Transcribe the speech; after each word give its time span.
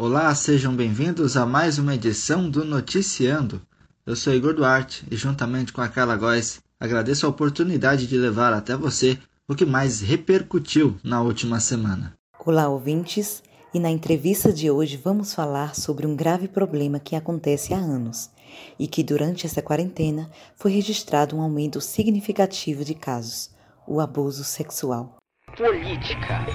Olá, 0.00 0.32
sejam 0.32 0.76
bem-vindos 0.76 1.36
a 1.36 1.44
mais 1.44 1.76
uma 1.76 1.92
edição 1.92 2.48
do 2.48 2.64
Noticiando. 2.64 3.60
Eu 4.06 4.14
sou 4.14 4.32
Igor 4.32 4.54
Duarte 4.54 5.04
e, 5.10 5.16
juntamente 5.16 5.72
com 5.72 5.80
a 5.80 5.88
Carla 5.88 6.14
Góes, 6.14 6.60
agradeço 6.78 7.26
a 7.26 7.28
oportunidade 7.28 8.06
de 8.06 8.16
levar 8.16 8.52
até 8.52 8.76
você 8.76 9.18
o 9.48 9.56
que 9.56 9.66
mais 9.66 10.00
repercutiu 10.00 10.96
na 11.02 11.20
última 11.20 11.58
semana. 11.58 12.14
Olá, 12.46 12.68
ouvintes, 12.68 13.42
e 13.74 13.80
na 13.80 13.90
entrevista 13.90 14.52
de 14.52 14.70
hoje 14.70 14.96
vamos 14.96 15.34
falar 15.34 15.74
sobre 15.74 16.06
um 16.06 16.14
grave 16.14 16.46
problema 16.46 17.00
que 17.00 17.16
acontece 17.16 17.74
há 17.74 17.78
anos 17.78 18.30
e 18.78 18.86
que 18.86 19.02
durante 19.02 19.46
essa 19.46 19.60
quarentena 19.60 20.30
foi 20.54 20.70
registrado 20.70 21.34
um 21.34 21.40
aumento 21.40 21.80
significativo 21.80 22.84
de 22.84 22.94
casos: 22.94 23.50
o 23.84 23.98
abuso 23.98 24.44
sexual. 24.44 25.16
Política, 25.56 26.46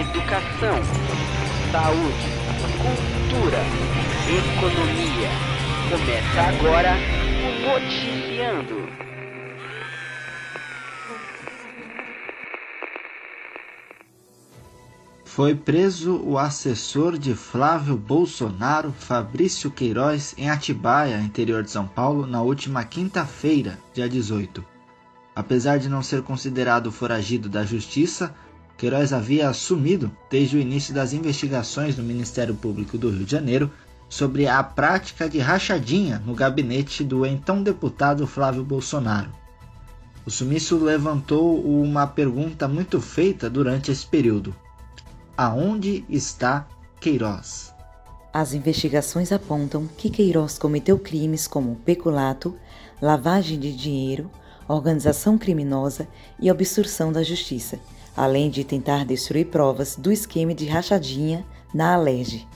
educação, 0.00 0.78
saúde, 1.70 2.39
cultura, 2.78 3.58
economia. 4.28 5.30
Começa 5.90 6.40
agora 6.42 6.96
o 7.46 7.50
Noticiando. 7.66 9.10
Foi 15.24 15.54
preso 15.54 16.20
o 16.24 16.36
assessor 16.36 17.16
de 17.16 17.34
Flávio 17.34 17.96
Bolsonaro, 17.96 18.92
Fabrício 18.92 19.70
Queiroz, 19.70 20.34
em 20.36 20.50
Atibaia, 20.50 21.20
interior 21.20 21.62
de 21.62 21.70
São 21.70 21.86
Paulo, 21.86 22.26
na 22.26 22.42
última 22.42 22.84
quinta-feira, 22.84 23.78
dia 23.94 24.08
18. 24.08 24.64
Apesar 25.34 25.78
de 25.78 25.88
não 25.88 26.02
ser 26.02 26.22
considerado 26.22 26.92
foragido 26.92 27.48
da 27.48 27.64
Justiça, 27.64 28.34
Queiroz 28.80 29.12
havia 29.12 29.50
assumido 29.50 30.10
desde 30.30 30.56
o 30.56 30.58
início 30.58 30.94
das 30.94 31.12
investigações 31.12 31.96
do 31.96 32.02
Ministério 32.02 32.54
Público 32.54 32.96
do 32.96 33.10
Rio 33.10 33.26
de 33.26 33.30
Janeiro 33.30 33.70
sobre 34.08 34.46
a 34.46 34.62
prática 34.62 35.28
de 35.28 35.38
rachadinha 35.38 36.18
no 36.24 36.34
gabinete 36.34 37.04
do 37.04 37.26
então 37.26 37.62
deputado 37.62 38.26
Flávio 38.26 38.64
Bolsonaro. 38.64 39.30
O 40.24 40.30
sumiço 40.30 40.82
levantou 40.82 41.60
uma 41.62 42.06
pergunta 42.06 42.66
muito 42.66 43.02
feita 43.02 43.50
durante 43.50 43.90
esse 43.92 44.06
período: 44.06 44.56
Aonde 45.36 46.02
está 46.08 46.66
Queiroz? 46.98 47.74
As 48.32 48.54
investigações 48.54 49.30
apontam 49.30 49.86
que 49.98 50.08
Queiroz 50.08 50.58
cometeu 50.58 50.98
crimes 50.98 51.46
como 51.46 51.76
peculato, 51.76 52.56
lavagem 52.98 53.60
de 53.60 53.76
dinheiro, 53.76 54.30
organização 54.66 55.36
criminosa 55.36 56.08
e 56.40 56.50
obstrução 56.50 57.12
da 57.12 57.22
justiça, 57.22 57.78
além 58.16 58.50
de 58.50 58.64
tentar 58.64 59.04
destruir 59.04 59.46
provas 59.46 59.96
do 59.96 60.10
esquema 60.10 60.54
de 60.54 60.66
rachadinha 60.66 61.44
na 61.74 61.94
Alerj. 61.94 62.46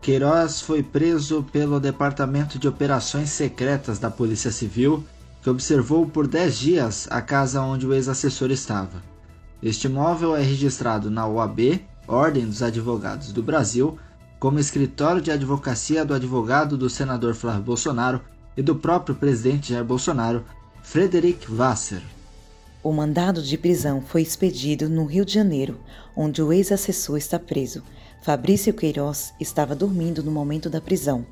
Queiroz 0.00 0.60
foi 0.60 0.82
preso 0.82 1.44
pelo 1.50 1.80
Departamento 1.80 2.58
de 2.58 2.68
Operações 2.68 3.30
Secretas 3.30 3.98
da 3.98 4.10
Polícia 4.10 4.52
Civil, 4.52 5.04
que 5.42 5.50
observou 5.50 6.06
por 6.06 6.26
10 6.26 6.58
dias 6.58 7.08
a 7.10 7.20
casa 7.20 7.62
onde 7.62 7.86
o 7.86 7.92
ex-assessor 7.92 8.50
estava. 8.50 9.02
Este 9.62 9.86
imóvel 9.86 10.36
é 10.36 10.42
registrado 10.42 11.10
na 11.10 11.26
OAB, 11.26 11.80
Ordem 12.06 12.46
dos 12.46 12.62
Advogados 12.62 13.32
do 13.32 13.42
Brasil, 13.42 13.98
como 14.38 14.60
escritório 14.60 15.20
de 15.20 15.30
advocacia 15.30 16.04
do 16.04 16.14
advogado 16.14 16.76
do 16.76 16.90
senador 16.90 17.34
Flávio 17.34 17.62
Bolsonaro 17.62 18.20
e 18.56 18.62
do 18.62 18.76
próprio 18.76 19.14
presidente 19.14 19.72
Jair 19.72 19.84
Bolsonaro, 19.84 20.44
Frederic 20.82 21.50
Wasser. 21.52 22.02
O 22.86 22.92
mandado 22.92 23.42
de 23.42 23.58
prisão 23.58 24.00
foi 24.00 24.22
expedido 24.22 24.88
no 24.88 25.06
Rio 25.06 25.24
de 25.24 25.34
Janeiro, 25.34 25.76
onde 26.16 26.40
o 26.40 26.52
ex-assessor 26.52 27.16
está 27.16 27.36
preso. 27.36 27.82
Fabrício 28.22 28.72
Queiroz 28.72 29.34
estava 29.40 29.74
dormindo 29.74 30.22
no 30.22 30.30
momento 30.30 30.70
da 30.70 30.80
prisão. 30.80 31.26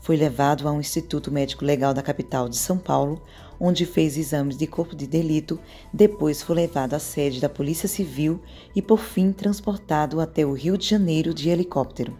Foi 0.00 0.16
levado 0.16 0.66
ao 0.66 0.80
Instituto 0.80 1.30
Médico 1.30 1.62
Legal 1.62 1.92
da 1.92 2.00
capital 2.00 2.48
de 2.48 2.56
São 2.56 2.78
Paulo, 2.78 3.20
onde 3.60 3.84
fez 3.84 4.16
exames 4.16 4.56
de 4.56 4.66
corpo 4.66 4.96
de 4.96 5.06
delito, 5.06 5.60
depois 5.92 6.40
foi 6.40 6.56
levado 6.56 6.94
à 6.94 6.98
sede 6.98 7.38
da 7.38 7.50
Polícia 7.50 7.86
Civil 7.86 8.40
e, 8.74 8.80
por 8.80 9.00
fim, 9.00 9.30
transportado 9.30 10.22
até 10.22 10.46
o 10.46 10.54
Rio 10.54 10.78
de 10.78 10.88
Janeiro 10.88 11.34
de 11.34 11.50
helicóptero. 11.50 12.16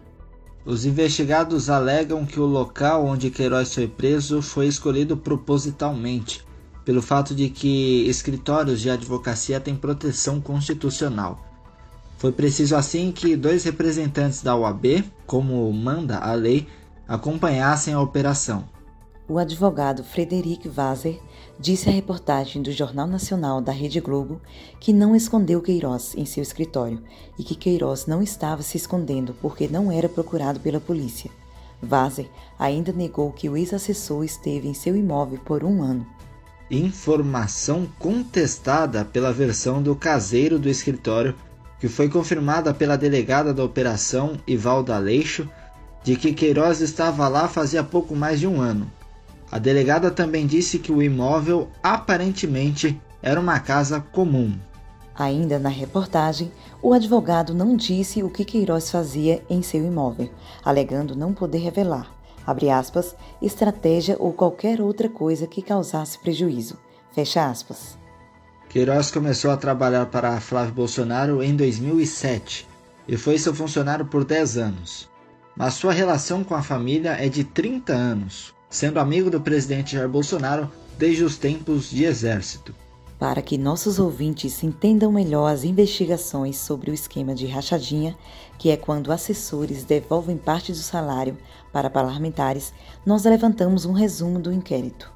Os 0.63 0.85
investigados 0.85 1.71
alegam 1.71 2.23
que 2.23 2.39
o 2.39 2.45
local 2.45 3.03
onde 3.03 3.31
Queiroz 3.31 3.73
foi 3.73 3.87
preso 3.87 4.43
foi 4.43 4.67
escolhido 4.67 5.17
propositalmente, 5.17 6.45
pelo 6.85 7.01
fato 7.01 7.33
de 7.33 7.49
que 7.49 8.07
escritórios 8.07 8.79
de 8.79 8.89
advocacia 8.89 9.59
têm 9.59 9.75
proteção 9.75 10.39
constitucional. 10.39 11.43
Foi 12.17 12.31
preciso 12.31 12.75
assim 12.75 13.11
que 13.11 13.35
dois 13.35 13.63
representantes 13.63 14.41
da 14.41 14.55
OAB, 14.55 15.03
como 15.25 15.71
manda 15.73 16.19
a 16.19 16.33
lei, 16.33 16.67
acompanhassem 17.07 17.93
a 17.93 17.99
operação. 17.99 18.63
O 19.27 19.39
advogado 19.39 20.03
Frederic 20.03 20.69
Vazer 20.69 21.19
disse 21.59 21.89
à 21.89 21.91
reportagem 21.91 22.61
do 22.61 22.71
Jornal 22.71 23.07
Nacional 23.07 23.59
da 23.59 23.71
Rede 23.71 23.99
Globo 23.99 24.39
que 24.79 24.93
não 24.93 25.15
escondeu 25.15 25.61
Queiroz 25.61 26.13
em 26.15 26.25
seu 26.25 26.43
escritório 26.43 27.01
e 27.37 27.43
que 27.43 27.55
Queiroz 27.55 28.05
não 28.05 28.21
estava 28.21 28.61
se 28.61 28.77
escondendo 28.77 29.35
porque 29.41 29.67
não 29.67 29.91
era 29.91 30.07
procurado 30.07 30.59
pela 30.59 30.79
polícia. 30.79 31.31
Vazer 31.81 32.29
ainda 32.57 32.93
negou 32.93 33.31
que 33.31 33.49
o 33.49 33.57
ex-assessor 33.57 34.23
esteve 34.23 34.67
em 34.67 34.73
seu 34.73 34.95
imóvel 34.95 35.39
por 35.39 35.63
um 35.63 35.81
ano. 35.81 36.05
Informação 36.69 37.87
contestada 37.99 39.05
pela 39.05 39.31
versão 39.31 39.81
do 39.83 39.95
caseiro 39.95 40.57
do 40.57 40.67
escritório, 40.67 41.35
que 41.79 41.87
foi 41.87 42.09
confirmada 42.09 42.73
pela 42.73 42.97
delegada 42.97 43.53
da 43.53 43.63
operação, 43.63 44.39
Ivalda 44.47 44.95
Aleixo, 44.95 45.47
de 46.03 46.15
que 46.15 46.33
Queiroz 46.33 46.81
estava 46.81 47.27
lá 47.27 47.47
fazia 47.47 47.83
pouco 47.83 48.15
mais 48.15 48.39
de 48.39 48.47
um 48.47 48.59
ano. 48.59 48.91
A 49.51 49.59
delegada 49.59 50.09
também 50.09 50.47
disse 50.47 50.79
que 50.79 50.91
o 50.91 51.01
imóvel 51.01 51.69
aparentemente 51.83 52.99
era 53.21 53.39
uma 53.39 53.59
casa 53.59 53.99
comum. 53.99 54.53
Ainda 55.17 55.57
na 55.57 55.69
reportagem, 55.69 56.51
o 56.81 56.93
advogado 56.93 57.53
não 57.53 57.75
disse 57.75 58.21
o 58.21 58.29
que 58.29 58.43
Queiroz 58.43 58.91
fazia 58.91 59.41
em 59.49 59.61
seu 59.61 59.85
imóvel, 59.85 60.29
alegando 60.63 61.15
não 61.15 61.33
poder 61.33 61.59
revelar, 61.59 62.11
abre 62.45 62.69
aspas, 62.69 63.15
estratégia 63.41 64.15
ou 64.19 64.33
qualquer 64.33 64.81
outra 64.81 65.09
coisa 65.09 65.47
que 65.47 65.61
causasse 65.61 66.19
prejuízo, 66.19 66.77
fecha 67.11 67.49
aspas. 67.49 67.97
Queiroz 68.69 69.09
começou 69.09 69.51
a 69.51 69.57
trabalhar 69.57 70.05
para 70.07 70.39
Flávio 70.41 70.73
Bolsonaro 70.73 71.41
em 71.41 71.55
2007 71.55 72.67
e 73.07 73.15
foi 73.15 73.37
seu 73.37 73.53
funcionário 73.53 74.05
por 74.05 74.25
10 74.25 74.57
anos. 74.57 75.09
Mas 75.55 75.75
sua 75.75 75.93
relação 75.93 76.43
com 76.43 76.53
a 76.55 76.61
família 76.61 77.11
é 77.11 77.29
de 77.29 77.43
30 77.43 77.93
anos, 77.93 78.53
sendo 78.69 78.99
amigo 78.99 79.29
do 79.29 79.39
presidente 79.39 79.93
Jair 79.93 80.09
Bolsonaro 80.09 80.69
desde 80.97 81.23
os 81.23 81.37
tempos 81.37 81.89
de 81.89 82.03
exército. 82.03 82.75
Para 83.17 83.41
que 83.41 83.57
nossos 83.57 83.97
ouvintes 83.97 84.61
entendam 84.61 85.09
melhor 85.11 85.47
as 85.47 85.63
investigações 85.63 86.57
sobre 86.57 86.91
o 86.91 86.93
esquema 86.93 87.33
de 87.33 87.47
rachadinha, 87.47 88.15
que 88.57 88.69
é 88.69 88.75
quando 88.75 89.09
assessores 89.11 89.85
devolvem 89.85 90.35
parte 90.37 90.73
do 90.73 90.77
salário 90.77 91.37
para 91.71 91.89
parlamentares, 91.89 92.73
nós 93.05 93.23
levantamos 93.23 93.85
um 93.85 93.93
resumo 93.93 94.37
do 94.37 94.51
inquérito. 94.51 95.09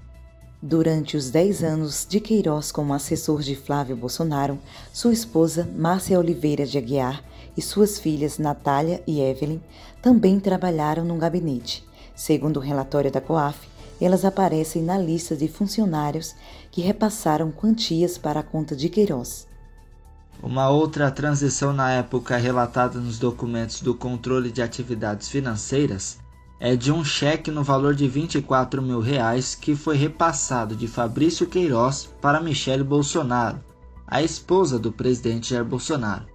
Durante 0.60 1.16
os 1.16 1.30
10 1.30 1.62
anos 1.62 2.04
de 2.08 2.18
Queiroz 2.18 2.72
como 2.72 2.92
assessor 2.92 3.42
de 3.42 3.54
Flávio 3.54 3.96
Bolsonaro, 3.96 4.58
sua 4.92 5.12
esposa 5.12 5.68
Márcia 5.76 6.18
Oliveira 6.18 6.66
de 6.66 6.76
Aguiar 6.76 7.22
e 7.56 7.62
suas 7.62 7.98
filhas 7.98 8.38
Natália 8.38 9.02
e 9.06 9.20
Evelyn 9.20 9.60
também 10.02 10.40
trabalharam 10.40 11.04
no 11.04 11.16
gabinete. 11.16 11.84
Segundo 12.14 12.58
o 12.58 12.60
relatório 12.60 13.10
da 13.10 13.20
COAF, 13.20 13.68
elas 14.00 14.24
aparecem 14.24 14.82
na 14.82 14.96
lista 14.96 15.34
de 15.34 15.48
funcionários 15.48 16.34
que 16.70 16.80
repassaram 16.80 17.50
quantias 17.50 18.16
para 18.16 18.40
a 18.40 18.44
conta 18.44 18.76
de 18.76 18.88
Queiroz. 18.88 19.47
Uma 20.40 20.68
outra 20.68 21.10
transição 21.10 21.72
na 21.72 21.90
época 21.90 22.36
relatada 22.36 23.00
nos 23.00 23.18
documentos 23.18 23.80
do 23.80 23.92
controle 23.92 24.52
de 24.52 24.62
atividades 24.62 25.28
financeiras 25.28 26.18
é 26.60 26.76
de 26.76 26.92
um 26.92 27.04
cheque 27.04 27.50
no 27.50 27.64
valor 27.64 27.92
de 27.94 28.06
24 28.06 28.80
mil 28.80 29.00
reais 29.00 29.56
que 29.56 29.74
foi 29.74 29.96
repassado 29.96 30.76
de 30.76 30.86
Fabrício 30.86 31.46
Queiroz 31.46 32.08
para 32.20 32.40
Michele 32.40 32.84
Bolsonaro, 32.84 33.60
a 34.06 34.22
esposa 34.22 34.78
do 34.78 34.92
presidente 34.92 35.50
Jair 35.50 35.64
Bolsonaro. 35.64 36.26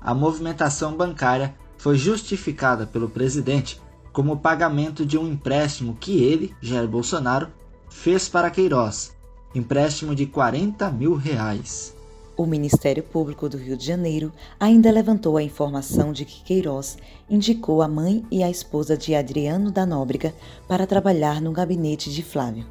A 0.00 0.12
movimentação 0.12 0.96
bancária 0.96 1.54
foi 1.76 1.96
justificada 1.96 2.86
pelo 2.86 3.08
presidente 3.08 3.80
como 4.12 4.38
pagamento 4.38 5.06
de 5.06 5.16
um 5.16 5.28
empréstimo 5.28 5.96
que 5.98 6.22
ele, 6.24 6.54
Jair 6.60 6.88
Bolsonaro, 6.88 7.48
fez 7.88 8.28
para 8.28 8.50
Queiroz, 8.50 9.16
empréstimo 9.54 10.12
de 10.12 10.26
40 10.26 10.90
mil 10.90 11.14
reais. 11.14 11.96
O 12.38 12.46
Ministério 12.46 13.02
Público 13.02 13.48
do 13.48 13.58
Rio 13.58 13.76
de 13.76 13.84
Janeiro 13.84 14.32
ainda 14.60 14.92
levantou 14.92 15.36
a 15.36 15.42
informação 15.42 16.12
de 16.12 16.24
que 16.24 16.44
Queiroz 16.44 16.96
indicou 17.28 17.82
a 17.82 17.88
mãe 17.88 18.24
e 18.30 18.44
a 18.44 18.48
esposa 18.48 18.96
de 18.96 19.12
Adriano 19.12 19.72
da 19.72 19.84
Nóbrega 19.84 20.32
para 20.68 20.86
trabalhar 20.86 21.40
no 21.42 21.50
gabinete 21.50 22.12
de 22.12 22.22
Flávio. 22.22 22.64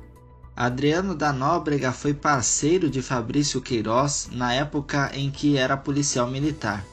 Adriano 0.56 1.14
da 1.14 1.34
Nóbrega 1.34 1.92
foi 1.92 2.14
parceiro 2.14 2.90
de 2.90 3.02
Fabrício 3.02 3.62
Queiroz 3.62 4.30
na 4.32 4.54
época 4.54 5.12
em 5.14 5.30
que 5.30 5.58
era 5.58 5.76
policial 5.76 6.30
militar. 6.30 6.86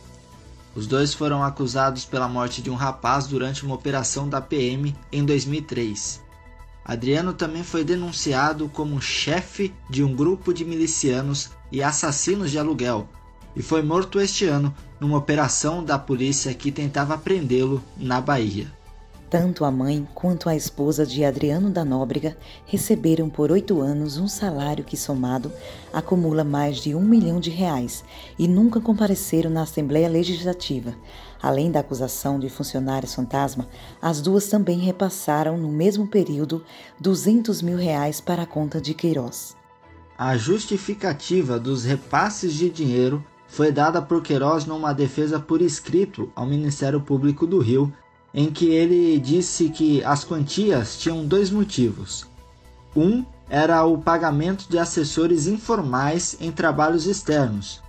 Os 0.75 0.89
dois 0.89 1.15
foram 1.15 1.45
acusados 1.45 2.05
pela 2.05 2.27
morte 2.27 2.61
de 2.61 2.71
um 2.71 2.75
rapaz 2.75 3.29
durante 3.29 3.65
uma 3.65 3.77
operação 3.77 4.29
da 4.29 4.41
PM 4.41 4.97
em 5.13 5.25
2003. 5.25 6.24
Adriano 6.85 7.33
também 7.33 7.63
foi 7.63 7.83
denunciado 7.83 8.69
como 8.69 9.01
chefe 9.01 9.73
de 9.89 10.05
um 10.05 10.15
grupo 10.15 10.53
de 10.53 10.65
milicianos 10.65 11.51
e 11.73 11.83
assassinos 11.83 12.51
de 12.51 12.59
aluguel 12.59 13.09
e 13.57 13.63
foi 13.63 13.83
morto 13.83 14.21
este 14.21 14.47
ano 14.47 14.75
numa 15.01 15.19
operação 15.19 15.85
da 15.85 15.99
polícia 15.99 16.53
que 16.55 16.73
tentava 16.73 17.17
prendê-lo 17.17 17.83
na 17.97 18.21
Bahia. 18.21 18.67
Tanto 19.31 19.65
a 19.65 19.71
mãe 19.71 20.07
quanto 20.15 20.49
a 20.49 20.55
esposa 20.55 21.05
de 21.05 21.25
Adriano 21.25 21.69
da 21.69 21.85
Nóbrega 21.85 22.37
receberam 22.67 23.29
por 23.29 23.51
oito 23.51 23.81
anos 23.81 24.17
um 24.17 24.29
salário 24.29 24.85
que, 24.85 24.97
somado, 24.97 25.51
acumula 25.93 26.45
mais 26.45 26.77
de 26.77 26.95
um 26.95 27.01
milhão 27.01 27.41
de 27.41 27.51
reais 27.51 28.05
e 28.39 28.47
nunca 28.47 28.81
compareceram 28.81 29.51
na 29.51 29.63
Assembleia 29.63 30.09
Legislativa. 30.09 30.95
Além 31.45 31.71
da 31.71 31.81
acusação 31.81 32.39
de 32.41 32.49
funcionários 32.49 33.15
fantasma, 33.15 33.69
as 34.01 34.23
duas 34.23 34.47
também 34.47 34.79
repassaram, 34.79 35.59
no 35.59 35.69
mesmo 35.69 36.07
período, 36.07 36.65
200 36.99 37.61
mil 37.61 37.77
reais 37.77 38.19
para 38.19 38.45
a 38.45 38.47
conta 38.47 38.81
de 38.81 38.95
Queiroz. 38.95 39.55
A 40.17 40.39
justificativa 40.39 41.59
dos 41.59 41.85
repasses 41.85 42.55
de 42.55 42.71
dinheiro 42.71 43.23
foi 43.47 43.71
dada 43.71 44.01
por 44.01 44.23
Queiroz 44.23 44.65
numa 44.65 44.95
defesa 44.95 45.39
por 45.39 45.61
escrito 45.61 46.33
ao 46.35 46.47
Ministério 46.47 46.99
Público 46.99 47.47
do 47.47 47.59
Rio 47.59 47.93
em 48.33 48.51
que 48.51 48.71
ele 48.71 49.19
disse 49.19 49.69
que 49.69 50.03
as 50.03 50.25
quantias 50.25 50.97
tinham 50.97 51.27
dois 51.27 51.51
motivos. 51.51 52.27
Um 52.97 53.23
era 53.51 53.85
o 53.85 53.99
pagamento 53.99 54.67
de 54.67 54.79
assessores 54.79 55.47
informais 55.47 56.39
em 56.41 56.51
trabalhos 56.51 57.05
externos, 57.07 57.83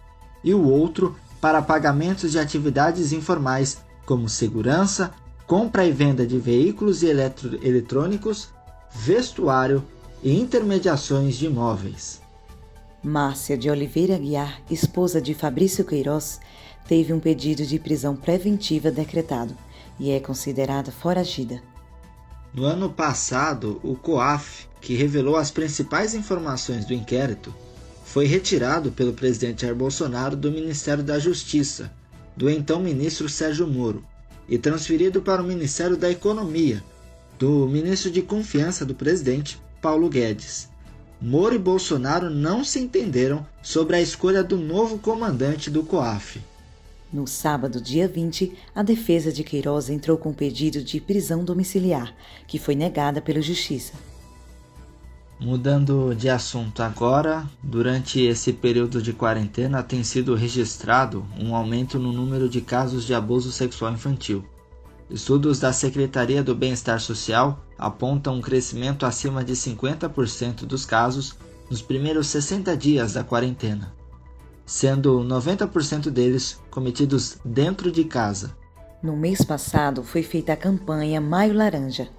e 0.43 0.53
o 0.53 0.67
outro 0.67 1.15
para 1.41 1.61
pagamentos 1.61 2.31
de 2.31 2.39
atividades 2.39 3.11
informais, 3.11 3.77
como 4.05 4.29
segurança, 4.29 5.11
compra 5.47 5.85
e 5.85 5.91
venda 5.91 6.25
de 6.25 6.37
veículos 6.39 7.03
e 7.03 7.07
eletrônicos, 7.07 8.49
vestuário 8.93 9.83
e 10.23 10.39
intermediações 10.39 11.35
de 11.35 11.45
imóveis. 11.45 12.21
Márcia 13.03 13.55
de 13.55 13.69
Oliveira 13.69 14.17
Guiar, 14.17 14.61
esposa 14.69 15.21
de 15.21 15.35
Fabrício 15.35 15.85
Queiroz, 15.85 16.39
teve 16.87 17.13
um 17.13 17.19
pedido 17.19 17.63
de 17.65 17.77
prisão 17.77 18.15
preventiva 18.15 18.89
decretado 18.89 19.55
e 19.99 20.11
é 20.11 20.19
considerada 20.19 20.91
foragida. 20.91 21.61
No 22.53 22.63
ano 22.63 22.89
passado, 22.89 23.79
o 23.83 23.95
COAF, 23.95 24.67
que 24.81 24.95
revelou 24.95 25.35
as 25.35 25.51
principais 25.51 26.15
informações 26.15 26.85
do 26.85 26.93
inquérito, 26.93 27.53
foi 28.15 28.27
retirado 28.27 28.93
pelo 28.93 29.11
presidente 29.11 29.63
Jair 29.63 29.75
Bolsonaro 29.75 30.37
do 30.37 30.49
Ministério 30.49 31.03
da 31.03 31.19
Justiça, 31.19 31.91
do 32.33 32.49
então 32.49 32.79
ministro 32.79 33.27
Sérgio 33.27 33.67
Moro, 33.67 34.05
e 34.47 34.57
transferido 34.57 35.21
para 35.21 35.41
o 35.41 35.45
Ministério 35.45 35.97
da 35.97 36.09
Economia, 36.09 36.81
do 37.37 37.67
ministro 37.67 38.09
de 38.09 38.21
Confiança 38.21 38.85
do 38.85 38.95
presidente, 38.95 39.59
Paulo 39.81 40.07
Guedes. 40.07 40.69
Moro 41.21 41.55
e 41.55 41.59
Bolsonaro 41.59 42.29
não 42.29 42.63
se 42.63 42.79
entenderam 42.79 43.45
sobre 43.61 43.97
a 43.97 44.01
escolha 44.01 44.41
do 44.41 44.55
novo 44.55 44.97
comandante 44.97 45.69
do 45.69 45.83
COAF. 45.83 46.39
No 47.11 47.27
sábado, 47.27 47.81
dia 47.81 48.07
20, 48.07 48.53
a 48.73 48.81
defesa 48.81 49.29
de 49.29 49.43
Queiroz 49.43 49.89
entrou 49.89 50.17
com 50.17 50.31
pedido 50.31 50.81
de 50.81 51.01
prisão 51.01 51.43
domiciliar, 51.43 52.15
que 52.47 52.59
foi 52.59 52.75
negada 52.75 53.21
pela 53.21 53.41
Justiça. 53.41 53.91
Mudando 55.39 56.15
de 56.15 56.29
assunto 56.29 56.81
agora, 56.81 57.45
durante 57.61 58.21
esse 58.21 58.53
período 58.53 59.01
de 59.01 59.11
quarentena 59.13 59.83
tem 59.83 60.03
sido 60.03 60.33
registrado 60.33 61.25
um 61.37 61.55
aumento 61.55 61.99
no 61.99 62.13
número 62.13 62.47
de 62.47 62.61
casos 62.61 63.05
de 63.05 63.13
abuso 63.13 63.51
sexual 63.51 63.93
infantil. 63.93 64.45
Estudos 65.09 65.59
da 65.59 65.73
Secretaria 65.73 66.41
do 66.41 66.55
Bem-Estar 66.55 66.99
Social 66.99 67.63
apontam 67.77 68.35
um 68.35 68.41
crescimento 68.41 69.05
acima 69.05 69.43
de 69.43 69.53
50% 69.53 70.65
dos 70.65 70.85
casos 70.85 71.35
nos 71.69 71.81
primeiros 71.81 72.27
60 72.27 72.75
dias 72.77 73.13
da 73.13 73.23
quarentena 73.23 73.93
sendo 74.65 75.19
90% 75.19 76.09
deles 76.09 76.59
cometidos 76.71 77.37
dentro 77.45 77.91
de 77.91 78.03
casa. 78.03 78.55
No 79.01 79.15
mês 79.15 79.43
passado 79.43 80.03
foi 80.03 80.23
feita 80.23 80.53
a 80.53 80.57
campanha 80.57 81.21
Maio 81.21 81.53
Laranja, 81.53 82.09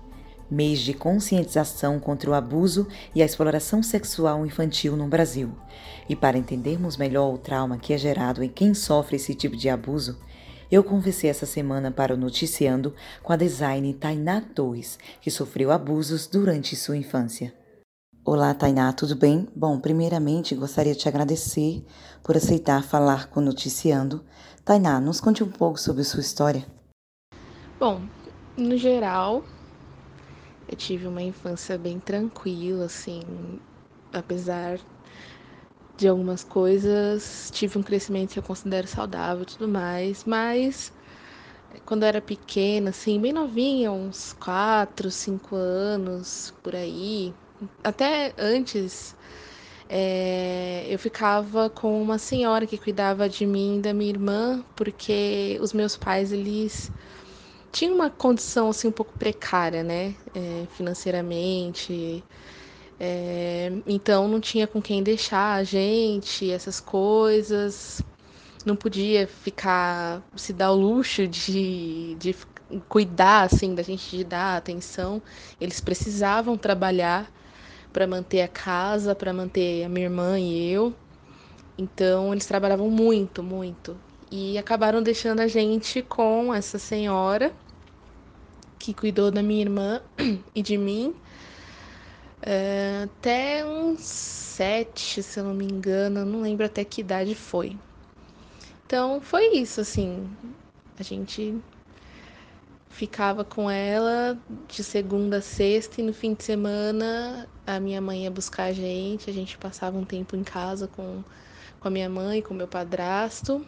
mês 0.51 0.81
de 0.81 0.95
conscientização 0.95 1.99
contra 1.99 2.31
o 2.31 2.35
abuso 2.35 2.87
e 3.15 3.23
a 3.23 3.27
exploração 3.27 3.83
sexual 3.83 4.45
infantil 4.47 4.97
no 4.97 5.09
Brasil. 5.09 5.53
E 6.09 6.15
para 6.15 6.39
entendermos 6.39 6.97
melhor 6.97 7.33
o 7.33 7.39
trauma 7.39 7.79
que 7.79 7.93
é 7.93 7.99
gerado 7.99 8.43
em 8.43 8.49
quem 8.49 8.75
sofre 8.75 9.17
esse 9.17 9.35
tipo 9.35 9.57
de 9.57 9.69
abuso, 9.69 10.19
eu 10.71 10.83
conversei 10.83 11.31
essa 11.31 11.47
semana 11.47 11.91
para 11.91 12.15
o 12.15 12.17
Noticiando 12.17 12.95
com 13.23 13.33
a 13.33 13.37
designer 13.37 13.95
Tainá 13.95 14.41
Torres, 14.41 14.99
que 15.21 15.31
sofreu 15.31 15.71
abusos 15.71 16.27
durante 16.27 16.75
sua 16.75 16.97
infância. 16.97 17.55
Olá, 18.25 18.53
Tainá, 18.53 18.93
tudo 18.93 19.15
bem? 19.15 19.47
Bom, 19.55 19.79
primeiramente 19.79 20.57
gostaria 20.57 20.93
de 20.93 20.99
te 20.99 21.09
agradecer 21.09 21.85
por 22.25 22.37
aceitar 22.37 22.83
falar 22.83 23.29
com 23.29 23.39
o 23.39 23.43
Noticiando. 23.43 24.25
Tainá, 24.65 24.99
nos 25.01 25.21
conte 25.21 25.45
um 25.45 25.49
pouco 25.49 25.79
sobre 25.79 26.03
sua 26.03 26.21
história. 26.21 26.67
Bom, 27.79 28.03
no 28.57 28.77
geral, 28.77 29.45
eu 30.69 30.77
tive 30.77 31.07
uma 31.07 31.23
infância 31.23 31.79
bem 31.79 31.99
tranquila, 32.01 32.87
assim, 32.87 33.23
apesar 34.13 34.79
de 35.97 36.07
algumas 36.09 36.45
coisas, 36.45 37.51
tive 37.55 37.79
um 37.79 37.83
crescimento 37.83 38.33
que 38.33 38.39
eu 38.39 38.43
considero 38.43 38.87
saudável 38.87 39.43
e 39.43 39.47
tudo 39.47 39.67
mais, 39.67 40.25
mas 40.25 40.93
quando 41.85 42.03
eu 42.03 42.09
era 42.09 42.21
pequena, 42.21 42.91
assim, 42.91 43.21
bem 43.21 43.33
novinha, 43.33 43.91
uns 43.93 44.33
4, 44.35 45.11
5 45.11 45.57
anos, 45.57 46.53
por 46.63 46.75
aí, 46.75 47.33
até 47.83 48.35
antes, 48.39 49.15
é, 49.89 50.87
eu 50.89 50.99
ficava 50.99 51.71
com 51.71 52.01
uma 52.03 52.19
senhora 52.19 52.67
que 52.67 52.77
cuidava 52.77 53.29
de 53.29 53.47
mim 53.47 53.79
e 53.79 53.83
da 53.83 53.95
minha 53.95 54.11
irmã, 54.11 54.65
porque 54.75 55.59
os 55.61 55.73
meus 55.73 55.97
pais, 55.97 56.33
eles 56.33 56.91
tinham 57.77 57.95
uma 57.95 58.09
condição 58.09 58.71
assim 58.71 58.89
um 58.89 58.93
pouco 58.93 59.13
precária, 59.19 59.83
né, 59.83 60.15
é, 60.35 60.67
financeiramente. 60.77 62.25
É, 62.99 63.71
então 63.87 64.27
não 64.27 64.41
tinha 64.41 64.67
com 64.67 64.81
quem 64.81 65.03
deixar 65.03 65.57
a 65.57 65.63
gente, 65.63 66.51
essas 66.51 66.81
coisas. 66.81 68.01
Não 68.65 68.75
podia 68.75 69.27
ficar, 69.29 70.23
se 70.35 70.55
dar 70.55 70.73
o 70.73 70.75
luxo 70.75 71.29
de, 71.29 72.17
de 72.19 72.35
cuidar 72.89 73.43
assim 73.43 73.75
da 73.75 73.83
gente, 73.83 74.17
de 74.17 74.25
dar 74.25 74.57
atenção. 74.57 75.21
Eles 75.61 75.79
precisavam 75.79 76.57
trabalhar 76.57 77.31
para 77.93 78.07
manter 78.07 78.41
a 78.41 78.49
casa, 78.49 79.15
para 79.15 79.35
manter 79.35 79.85
a 79.85 79.89
minha 79.89 80.07
irmã 80.07 80.39
e 80.39 80.71
eu. 80.73 80.95
Então 81.77 82.33
eles 82.33 82.47
trabalhavam 82.47 82.91
muito, 82.91 83.43
muito. 83.43 83.95
E 84.31 84.57
acabaram 84.57 85.03
deixando 85.03 85.41
a 85.41 85.47
gente 85.47 86.03
com 86.03 86.53
essa 86.55 86.79
senhora 86.79 87.53
que 88.87 88.95
cuidou 88.95 89.33
da 89.33 89.43
minha 89.43 89.63
irmã 89.63 90.01
e 90.55 90.63
de 90.63 90.79
mim 90.79 91.13
é, 92.41 93.03
até 93.05 93.67
uns 93.67 94.01
sete, 94.01 95.25
se 95.25 95.41
eu 95.41 95.45
não 95.45 95.55
me 95.55 95.65
engano, 95.65 96.25
não 96.25 96.43
lembro 96.43 96.65
até 96.65 96.85
que 96.85 97.01
idade 97.01 97.35
foi. 97.35 97.77
Então 98.87 99.21
foi 99.21 99.57
isso, 99.57 99.81
assim. 99.81 100.31
A 100.97 101.03
gente 101.03 101.57
ficava 102.89 103.45
com 103.45 103.69
ela 103.69 104.39
de 104.69 104.85
segunda 104.85 105.39
a 105.39 105.43
sexta 105.43 106.01
e 106.01 106.05
no 106.05 106.15
fim 106.15 106.35
de 106.35 106.45
semana 106.45 107.49
a 107.67 107.81
minha 107.81 108.01
mãe 108.01 108.23
ia 108.23 108.31
buscar 108.31 108.65
a 108.67 108.73
gente, 108.73 109.29
a 109.29 109.33
gente 109.33 109.59
passava 109.59 109.99
um 109.99 110.05
tempo 110.05 110.37
em 110.37 110.45
casa 110.45 110.87
com, 110.87 111.25
com 111.81 111.89
a 111.89 111.91
minha 111.91 112.09
mãe, 112.09 112.41
com 112.41 112.55
meu 112.55 112.69
padrasto 112.69 113.67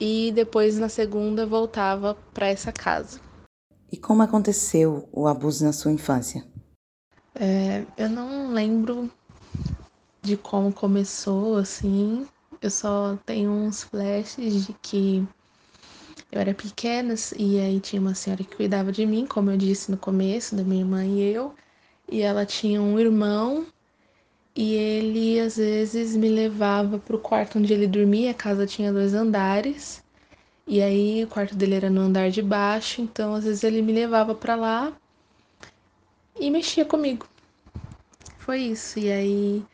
e 0.00 0.32
depois 0.34 0.76
na 0.78 0.88
segunda 0.88 1.46
voltava 1.46 2.16
para 2.34 2.48
essa 2.48 2.72
casa. 2.72 3.25
E 3.90 3.96
como 3.96 4.22
aconteceu 4.22 5.08
o 5.12 5.26
abuso 5.26 5.64
na 5.64 5.72
sua 5.72 5.92
infância? 5.92 6.44
É, 7.34 7.84
eu 7.96 8.08
não 8.08 8.52
lembro 8.52 9.10
de 10.22 10.36
como 10.36 10.72
começou 10.72 11.56
assim, 11.56 12.26
eu 12.60 12.70
só 12.70 13.16
tenho 13.24 13.50
uns 13.50 13.84
flashes 13.84 14.66
de 14.66 14.72
que 14.82 15.26
eu 16.32 16.40
era 16.40 16.52
pequena 16.52 17.14
e 17.36 17.60
aí 17.60 17.78
tinha 17.78 18.00
uma 18.00 18.14
senhora 18.14 18.42
que 18.42 18.56
cuidava 18.56 18.90
de 18.90 19.06
mim, 19.06 19.26
como 19.26 19.50
eu 19.50 19.56
disse 19.56 19.90
no 19.90 19.96
começo, 19.96 20.56
da 20.56 20.64
minha 20.64 20.80
irmã 20.82 21.04
e 21.04 21.22
eu. 21.22 21.54
E 22.10 22.22
ela 22.22 22.44
tinha 22.44 22.80
um 22.82 22.98
irmão 22.98 23.66
e 24.54 24.74
ele 24.74 25.38
às 25.38 25.56
vezes 25.56 26.16
me 26.16 26.28
levava 26.28 26.98
para 26.98 27.14
o 27.14 27.20
quarto 27.20 27.58
onde 27.58 27.72
ele 27.72 27.86
dormia. 27.86 28.32
A 28.32 28.34
casa 28.34 28.66
tinha 28.66 28.92
dois 28.92 29.14
andares 29.14 30.02
e 30.66 30.82
aí 30.82 31.24
o 31.24 31.28
quarto 31.28 31.54
dele 31.54 31.74
era 31.74 31.90
no 31.90 32.00
andar 32.00 32.30
de 32.30 32.42
baixo, 32.42 33.00
então 33.00 33.34
às 33.34 33.44
vezes 33.44 33.62
ele 33.64 33.82
me 33.82 33.92
levava 33.92 34.34
para 34.34 34.54
lá 34.54 34.92
e 36.38 36.50
mexia 36.50 36.84
comigo. 36.84 37.26
Foi 38.38 38.60
isso. 38.60 38.98
E 38.98 39.10
aí 39.10 39.64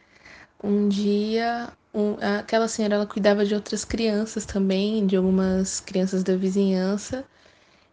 um 0.62 0.88
dia 0.88 1.72
um, 1.94 2.16
aquela 2.38 2.68
senhora 2.68 2.94
ela 2.96 3.06
cuidava 3.06 3.44
de 3.44 3.54
outras 3.54 3.84
crianças 3.84 4.46
também, 4.46 5.06
de 5.06 5.16
algumas 5.16 5.80
crianças 5.80 6.22
da 6.22 6.36
vizinhança. 6.36 7.24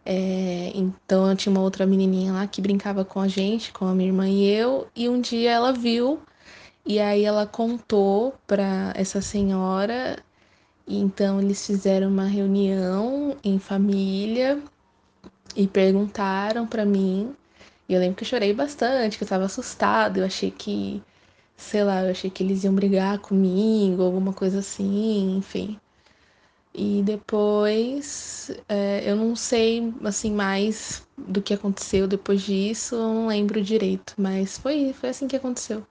É, 0.04 0.72
então 0.74 1.34
tinha 1.36 1.52
uma 1.52 1.60
outra 1.62 1.86
menininha 1.86 2.32
lá 2.32 2.46
que 2.46 2.60
brincava 2.60 3.04
com 3.04 3.20
a 3.20 3.28
gente, 3.28 3.72
com 3.72 3.86
a 3.86 3.94
minha 3.94 4.08
irmã 4.08 4.28
e 4.28 4.46
eu, 4.48 4.88
e 4.96 5.08
um 5.08 5.20
dia 5.20 5.50
ela 5.52 5.72
viu 5.72 6.20
e 6.86 6.98
aí 6.98 7.24
ela 7.24 7.46
contou 7.46 8.34
para 8.46 8.92
essa 8.96 9.20
senhora, 9.20 10.16
então 10.98 11.40
eles 11.40 11.66
fizeram 11.66 12.08
uma 12.08 12.24
reunião 12.24 13.36
em 13.44 13.58
família 13.58 14.60
e 15.56 15.66
perguntaram 15.66 16.66
para 16.66 16.84
mim. 16.84 17.34
E 17.88 17.94
eu 17.94 18.00
lembro 18.00 18.16
que 18.16 18.24
eu 18.24 18.28
chorei 18.28 18.52
bastante, 18.54 19.18
que 19.18 19.24
eu 19.24 19.26
estava 19.26 19.44
assustada, 19.44 20.20
eu 20.20 20.24
achei 20.24 20.50
que, 20.50 21.02
sei 21.56 21.84
lá, 21.84 22.04
eu 22.04 22.10
achei 22.12 22.30
que 22.30 22.42
eles 22.42 22.64
iam 22.64 22.74
brigar 22.74 23.18
comigo, 23.18 24.02
alguma 24.02 24.32
coisa 24.32 24.60
assim, 24.60 25.36
enfim. 25.36 25.78
E 26.74 27.02
depois, 27.04 28.50
é, 28.68 29.10
eu 29.10 29.16
não 29.16 29.34
sei, 29.34 29.92
assim, 30.04 30.32
mais 30.32 31.06
do 31.18 31.42
que 31.42 31.52
aconteceu 31.52 32.06
depois 32.06 32.42
disso, 32.42 32.94
eu 32.94 33.00
não 33.14 33.26
lembro 33.26 33.60
direito, 33.62 34.14
mas 34.16 34.56
foi, 34.58 34.92
foi 34.92 35.10
assim 35.10 35.26
que 35.26 35.36
aconteceu. 35.36 35.84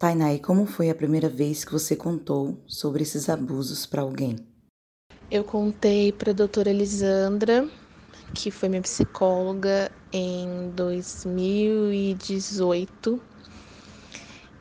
Tainai, 0.00 0.38
como 0.38 0.64
foi 0.64 0.88
a 0.88 0.94
primeira 0.94 1.28
vez 1.28 1.62
que 1.62 1.72
você 1.72 1.94
contou 1.94 2.56
sobre 2.66 3.02
esses 3.02 3.28
abusos 3.28 3.84
para 3.84 4.00
alguém? 4.00 4.34
Eu 5.30 5.44
contei 5.44 6.10
para 6.10 6.30
a 6.30 6.34
doutora 6.34 6.70
Elisandra, 6.70 7.68
que 8.32 8.50
foi 8.50 8.70
minha 8.70 8.80
psicóloga 8.80 9.92
em 10.10 10.72
2018. 10.74 13.20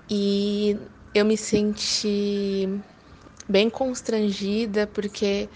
E 0.10 0.75
eu 1.15 1.24
me 1.24 1.38
senti 1.38 2.67
bem 3.48 3.69
constrangida 3.69 4.88
porque 4.88 5.48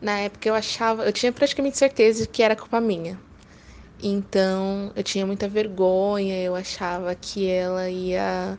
na 0.00 0.20
época 0.20 0.48
eu 0.48 0.54
achava, 0.54 1.04
eu 1.04 1.12
tinha 1.12 1.32
praticamente 1.32 1.76
certeza 1.76 2.24
que 2.24 2.40
era 2.40 2.54
culpa 2.54 2.80
minha. 2.80 3.18
Então, 4.00 4.92
eu 4.94 5.02
tinha 5.02 5.26
muita 5.26 5.48
vergonha, 5.48 6.40
eu 6.40 6.54
achava 6.54 7.12
que 7.16 7.48
ela 7.48 7.90
ia 7.90 8.56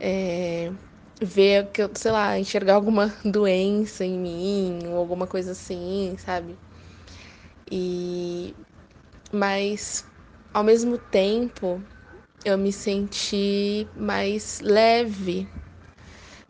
é, 0.00 0.72
ver 1.20 1.68
que 1.70 1.82
eu, 1.82 1.90
sei 1.94 2.10
lá, 2.10 2.38
enxergar 2.38 2.74
alguma 2.74 3.14
doença 3.24 4.04
em 4.04 4.18
mim 4.18 4.80
ou 4.88 4.96
alguma 4.96 5.26
coisa 5.26 5.52
assim, 5.52 6.16
sabe? 6.18 6.56
E 7.70 8.54
mas 9.32 10.04
ao 10.52 10.64
mesmo 10.64 10.98
tempo 10.98 11.80
eu 12.44 12.58
me 12.58 12.72
senti 12.72 13.86
mais 13.96 14.60
leve 14.60 15.46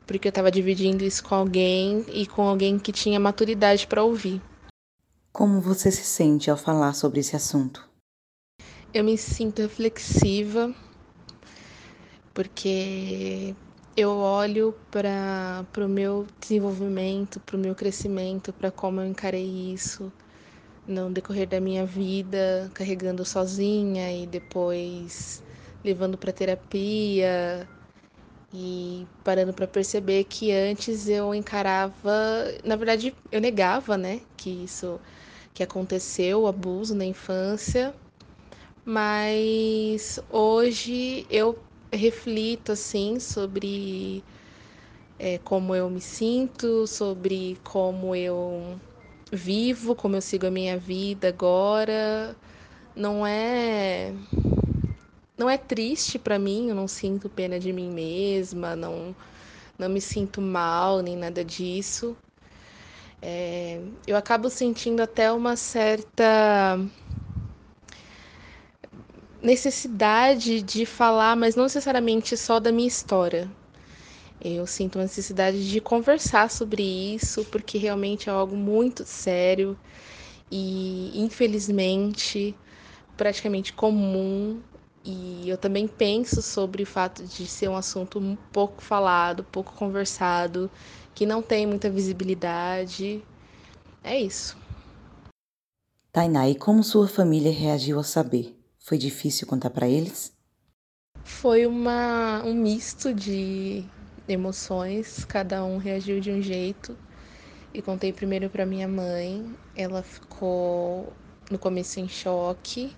porque 0.07 0.29
eu 0.29 0.31
estava 0.31 0.51
dividindo 0.51 1.05
isso 1.05 1.23
com 1.23 1.35
alguém 1.35 2.05
e 2.09 2.27
com 2.27 2.43
alguém 2.43 2.79
que 2.79 2.91
tinha 2.91 3.21
maturidade 3.21 3.87
para 3.87 4.03
ouvir. 4.03 4.41
Como 5.33 5.61
você 5.61 5.91
se 5.93 6.03
sente 6.03 6.51
ao 6.51 6.57
falar 6.57 6.95
sobre 6.95 7.21
esse 7.21 7.37
assunto? 7.37 7.89
Eu 8.93 9.05
me 9.05 9.17
sinto 9.17 9.63
reflexiva 9.63 10.75
porque 12.35 13.55
eu 13.97 14.11
olho 14.11 14.75
para 14.91 15.65
o 15.79 15.89
meu 15.89 16.27
desenvolvimento, 16.41 17.41
para 17.41 17.57
o 17.57 17.59
meu 17.61 17.75
crescimento, 17.75 18.53
para 18.53 18.71
como 18.71 19.01
eu 19.01 19.07
encarei 19.07 19.73
isso 19.73 20.13
no 20.87 21.11
decorrer 21.11 21.49
da 21.49 21.61
minha 21.61 21.85
vida, 21.85 22.71
carregando 22.75 23.25
sozinha 23.25 24.13
e 24.13 24.27
depois 24.27 25.43
levando 25.85 26.19
para 26.19 26.33
terapia 26.33 27.69
e 28.53 29.07
parando 29.25 29.53
para 29.53 29.67
perceber 29.67 30.25
que 30.25 30.53
antes 30.53 31.09
eu 31.09 31.35
encarava, 31.35 31.93
na 32.65 32.77
verdade, 32.77 33.15
eu 33.31 33.41
negava, 33.41 33.97
né, 33.97 34.21
que 34.37 34.51
isso 34.65 35.01
que 35.55 35.63
aconteceu, 35.63 36.43
o 36.43 36.47
abuso 36.49 36.95
na 36.95 37.05
infância, 37.05 37.95
mas 38.85 40.19
hoje 40.31 41.27
eu 41.31 41.59
reflito 41.93 42.73
assim 42.73 43.19
sobre 43.21 44.23
é, 45.19 45.39
como 45.39 45.75
eu 45.75 45.91
me 45.91 46.01
sinto, 46.01 46.87
sobre 46.87 47.59
como 47.63 48.15
eu 48.15 48.81
vivo, 49.33 49.95
como 49.95 50.17
eu 50.17 50.23
sigo 50.23 50.47
a 50.47 50.51
minha 50.51 50.79
vida 50.79 51.29
agora. 51.29 52.35
Não 52.97 53.27
é 53.27 54.13
não 55.39 55.49
é 55.49 55.57
triste 55.57 56.19
para 56.19 56.39
mim, 56.39 56.69
eu 56.69 56.75
não 56.75 56.87
sinto 56.87 57.29
pena 57.29 57.59
de 57.59 57.73
mim 57.73 57.91
mesma, 57.91 58.77
não 58.77 59.15
não 59.79 59.89
me 59.89 60.01
sinto 60.01 60.41
mal 60.41 61.01
nem 61.03 61.17
nada 61.17 61.45
disso. 61.45 62.17
É, 63.23 63.81
eu 64.07 64.17
acabo 64.17 64.49
sentindo 64.49 65.03
até 65.03 65.31
uma 65.31 65.57
certa 65.57 66.79
necessidade 69.43 70.63
de 70.63 70.85
falar, 70.85 71.37
mas 71.37 71.57
não 71.57 71.65
necessariamente 71.65 72.37
só 72.37 72.61
da 72.61 72.71
minha 72.71 72.89
história. 72.89 73.51
Eu 74.43 74.67
sinto 74.67 74.97
uma 74.97 75.05
necessidade 75.05 75.69
de 75.69 75.81
conversar 75.81 76.51
sobre 76.51 76.83
isso, 76.83 77.45
porque 77.47 77.77
realmente 77.77 78.29
é 78.29 78.33
algo 78.33 78.57
muito 78.57 79.05
sério 79.05 79.79
e, 80.51 81.13
infelizmente, 81.15 82.55
praticamente 83.17 83.73
comum. 83.73 84.61
E 85.05 85.49
eu 85.49 85.57
também 85.57 85.87
penso 85.87 86.43
sobre 86.43 86.83
o 86.83 86.87
fato 86.87 87.23
de 87.23 87.47
ser 87.47 87.69
um 87.69 87.77
assunto 87.77 88.39
pouco 88.53 88.83
falado, 88.83 89.45
pouco 89.45 89.73
conversado, 89.75 90.71
que 91.15 91.27
não 91.27 91.43
tem 91.43 91.67
muita 91.67 91.91
visibilidade. 91.91 93.23
É 94.03 94.19
isso. 94.19 94.57
Tainá, 96.13 96.49
e 96.49 96.55
como 96.55 96.83
sua 96.83 97.07
família 97.07 97.53
reagiu 97.53 97.99
ao 97.99 98.05
saber? 98.05 98.60
Foi 98.91 98.99
difícil 98.99 99.47
contar 99.47 99.71
para 99.71 99.89
eles? 99.89 100.33
Foi 101.23 101.65
uma, 101.65 102.43
um 102.45 102.53
misto 102.53 103.15
de 103.15 103.85
emoções, 104.29 105.25
cada 105.27 105.65
um 105.65 105.79
reagiu 105.79 106.19
de 106.19 106.33
um 106.33 106.43
jeito. 106.43 106.99
E 107.73 107.81
contei 107.81 108.13
primeiro 108.13 108.51
para 108.51 108.67
minha 108.67 108.89
mãe, 108.89 109.49
ela 109.77 110.03
ficou 110.03 111.13
no 111.49 111.57
começo 111.57 112.01
em 112.01 112.09
choque 112.09 112.93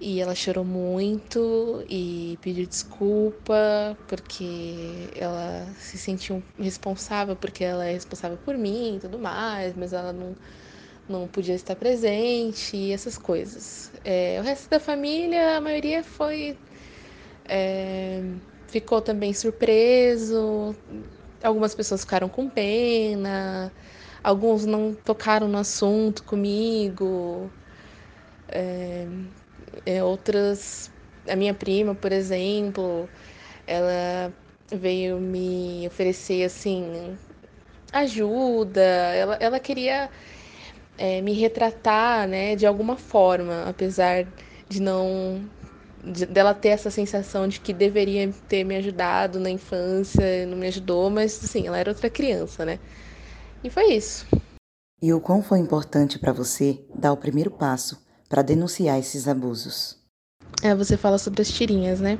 e 0.00 0.22
ela 0.22 0.34
chorou 0.34 0.64
muito 0.64 1.84
e 1.86 2.38
pediu 2.40 2.66
desculpa 2.66 3.94
porque 4.06 5.10
ela 5.14 5.66
se 5.78 5.98
sentiu 5.98 6.42
responsável 6.58 7.36
porque 7.36 7.62
ela 7.62 7.84
é 7.84 7.92
responsável 7.92 8.38
por 8.38 8.56
mim 8.56 8.96
e 8.96 9.00
tudo 9.00 9.18
mais, 9.18 9.76
mas 9.76 9.92
ela 9.92 10.14
não 10.14 10.34
não 11.08 11.26
podia 11.26 11.54
estar 11.54 11.74
presente 11.76 12.76
e 12.76 12.92
essas 12.92 13.16
coisas. 13.18 13.90
É, 14.04 14.38
o 14.40 14.44
resto 14.44 14.68
da 14.70 14.80
família, 14.80 15.56
a 15.56 15.60
maioria 15.60 16.02
foi. 16.04 16.56
É, 17.48 18.22
ficou 18.68 19.00
também 19.00 19.32
surpreso, 19.32 20.76
algumas 21.42 21.74
pessoas 21.74 22.02
ficaram 22.02 22.28
com 22.28 22.48
pena, 22.48 23.72
alguns 24.22 24.66
não 24.66 24.94
tocaram 24.94 25.48
no 25.48 25.58
assunto 25.58 26.22
comigo, 26.24 27.50
é, 28.48 29.06
é, 29.86 30.04
outras. 30.04 30.90
A 31.28 31.36
minha 31.36 31.54
prima, 31.54 31.94
por 31.94 32.12
exemplo, 32.12 33.08
ela 33.66 34.32
veio 34.72 35.18
me 35.20 35.86
oferecer 35.86 36.44
assim 36.44 37.16
ajuda, 37.92 38.80
ela, 38.80 39.36
ela 39.40 39.60
queria 39.60 40.10
é, 40.98 41.22
me 41.22 41.32
retratar, 41.32 42.28
né, 42.28 42.56
de 42.56 42.66
alguma 42.66 42.96
forma, 42.96 43.64
apesar 43.68 44.26
de 44.68 44.82
não 44.82 45.40
de, 46.04 46.26
dela 46.26 46.54
ter 46.54 46.68
essa 46.68 46.90
sensação 46.90 47.48
de 47.48 47.60
que 47.60 47.72
deveria 47.72 48.30
ter 48.48 48.64
me 48.64 48.76
ajudado 48.76 49.38
na 49.38 49.50
infância, 49.50 50.46
não 50.46 50.56
me 50.56 50.66
ajudou, 50.66 51.08
mas 51.08 51.42
assim, 51.42 51.66
ela 51.66 51.78
era 51.78 51.90
outra 51.90 52.10
criança, 52.10 52.64
né? 52.64 52.78
E 53.62 53.70
foi 53.70 53.92
isso. 53.92 54.26
E 55.00 55.12
o 55.12 55.20
quão 55.20 55.42
foi 55.42 55.58
importante 55.58 56.18
para 56.18 56.32
você 56.32 56.80
dar 56.94 57.12
o 57.12 57.16
primeiro 57.16 57.50
passo 57.50 58.04
para 58.28 58.42
denunciar 58.42 58.98
esses 58.98 59.28
abusos? 59.28 59.96
É, 60.62 60.74
você 60.74 60.96
fala 60.96 61.18
sobre 61.18 61.42
as 61.42 61.50
tirinhas, 61.50 62.00
né? 62.00 62.18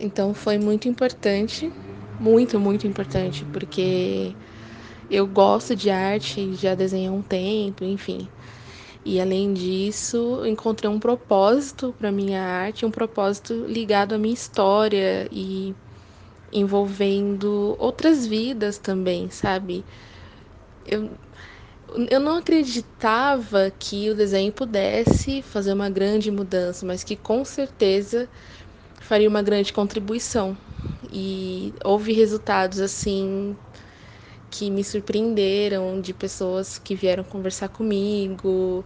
Então 0.00 0.32
foi 0.34 0.58
muito 0.58 0.88
importante, 0.88 1.70
muito, 2.18 2.58
muito 2.58 2.86
importante, 2.86 3.44
porque 3.52 4.34
eu 5.12 5.26
gosto 5.26 5.76
de 5.76 5.90
arte, 5.90 6.54
já 6.54 6.74
desenhei 6.74 7.08
há 7.08 7.12
um 7.12 7.22
tempo, 7.22 7.84
enfim. 7.84 8.28
E 9.04 9.20
além 9.20 9.52
disso, 9.54 10.44
encontrei 10.46 10.90
um 10.90 11.00
propósito 11.00 11.94
para 11.98 12.12
minha 12.12 12.42
arte, 12.42 12.86
um 12.86 12.90
propósito 12.90 13.66
ligado 13.66 14.14
à 14.14 14.18
minha 14.18 14.34
história 14.34 15.28
e 15.32 15.74
envolvendo 16.52 17.76
outras 17.78 18.26
vidas 18.26 18.78
também, 18.78 19.30
sabe? 19.30 19.86
Eu, 20.84 21.10
eu 22.10 22.20
não 22.20 22.36
acreditava 22.38 23.70
que 23.78 24.10
o 24.10 24.14
desenho 24.14 24.52
pudesse 24.52 25.42
fazer 25.42 25.72
uma 25.72 25.90
grande 25.90 26.30
mudança, 26.30 26.86
mas 26.86 27.04
que 27.04 27.16
com 27.16 27.44
certeza 27.44 28.28
faria 29.00 29.28
uma 29.28 29.42
grande 29.42 29.72
contribuição. 29.72 30.58
E 31.10 31.74
houve 31.84 32.12
resultados 32.12 32.80
assim 32.80 33.56
que 34.52 34.70
me 34.70 34.84
surpreenderam 34.84 35.98
de 35.98 36.12
pessoas 36.12 36.78
que 36.78 36.94
vieram 36.94 37.24
conversar 37.24 37.70
comigo 37.70 38.84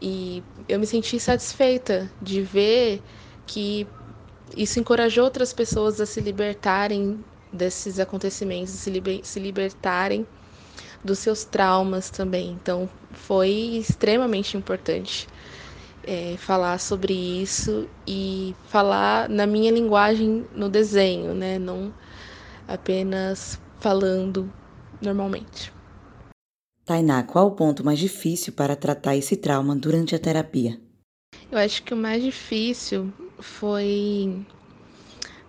e 0.00 0.42
eu 0.68 0.78
me 0.78 0.86
senti 0.86 1.18
satisfeita 1.18 2.10
de 2.20 2.42
ver 2.42 3.02
que 3.46 3.86
isso 4.54 4.78
encorajou 4.78 5.24
outras 5.24 5.54
pessoas 5.54 6.02
a 6.02 6.06
se 6.06 6.20
libertarem 6.20 7.24
desses 7.50 7.98
acontecimentos, 7.98 8.74
se, 8.74 8.90
liber 8.90 9.20
se 9.24 9.40
libertarem 9.40 10.26
dos 11.02 11.18
seus 11.18 11.44
traumas 11.44 12.10
também. 12.10 12.50
Então, 12.50 12.88
foi 13.10 13.50
extremamente 13.78 14.54
importante 14.54 15.26
é, 16.04 16.36
falar 16.36 16.78
sobre 16.78 17.14
isso 17.14 17.88
e 18.06 18.54
falar 18.68 19.30
na 19.30 19.46
minha 19.46 19.72
linguagem 19.72 20.44
no 20.54 20.68
desenho, 20.68 21.32
né? 21.32 21.58
Não 21.58 21.90
apenas 22.68 23.58
falando 23.80 24.52
normalmente. 25.00 25.72
Tainá, 26.84 27.22
qual 27.22 27.46
o 27.46 27.52
ponto 27.52 27.84
mais 27.84 27.98
difícil 27.98 28.52
para 28.52 28.74
tratar 28.74 29.16
esse 29.16 29.36
trauma 29.36 29.76
durante 29.76 30.14
a 30.14 30.18
terapia? 30.18 30.80
Eu 31.50 31.58
acho 31.58 31.82
que 31.82 31.94
o 31.94 31.96
mais 31.96 32.22
difícil 32.22 33.12
foi 33.38 34.44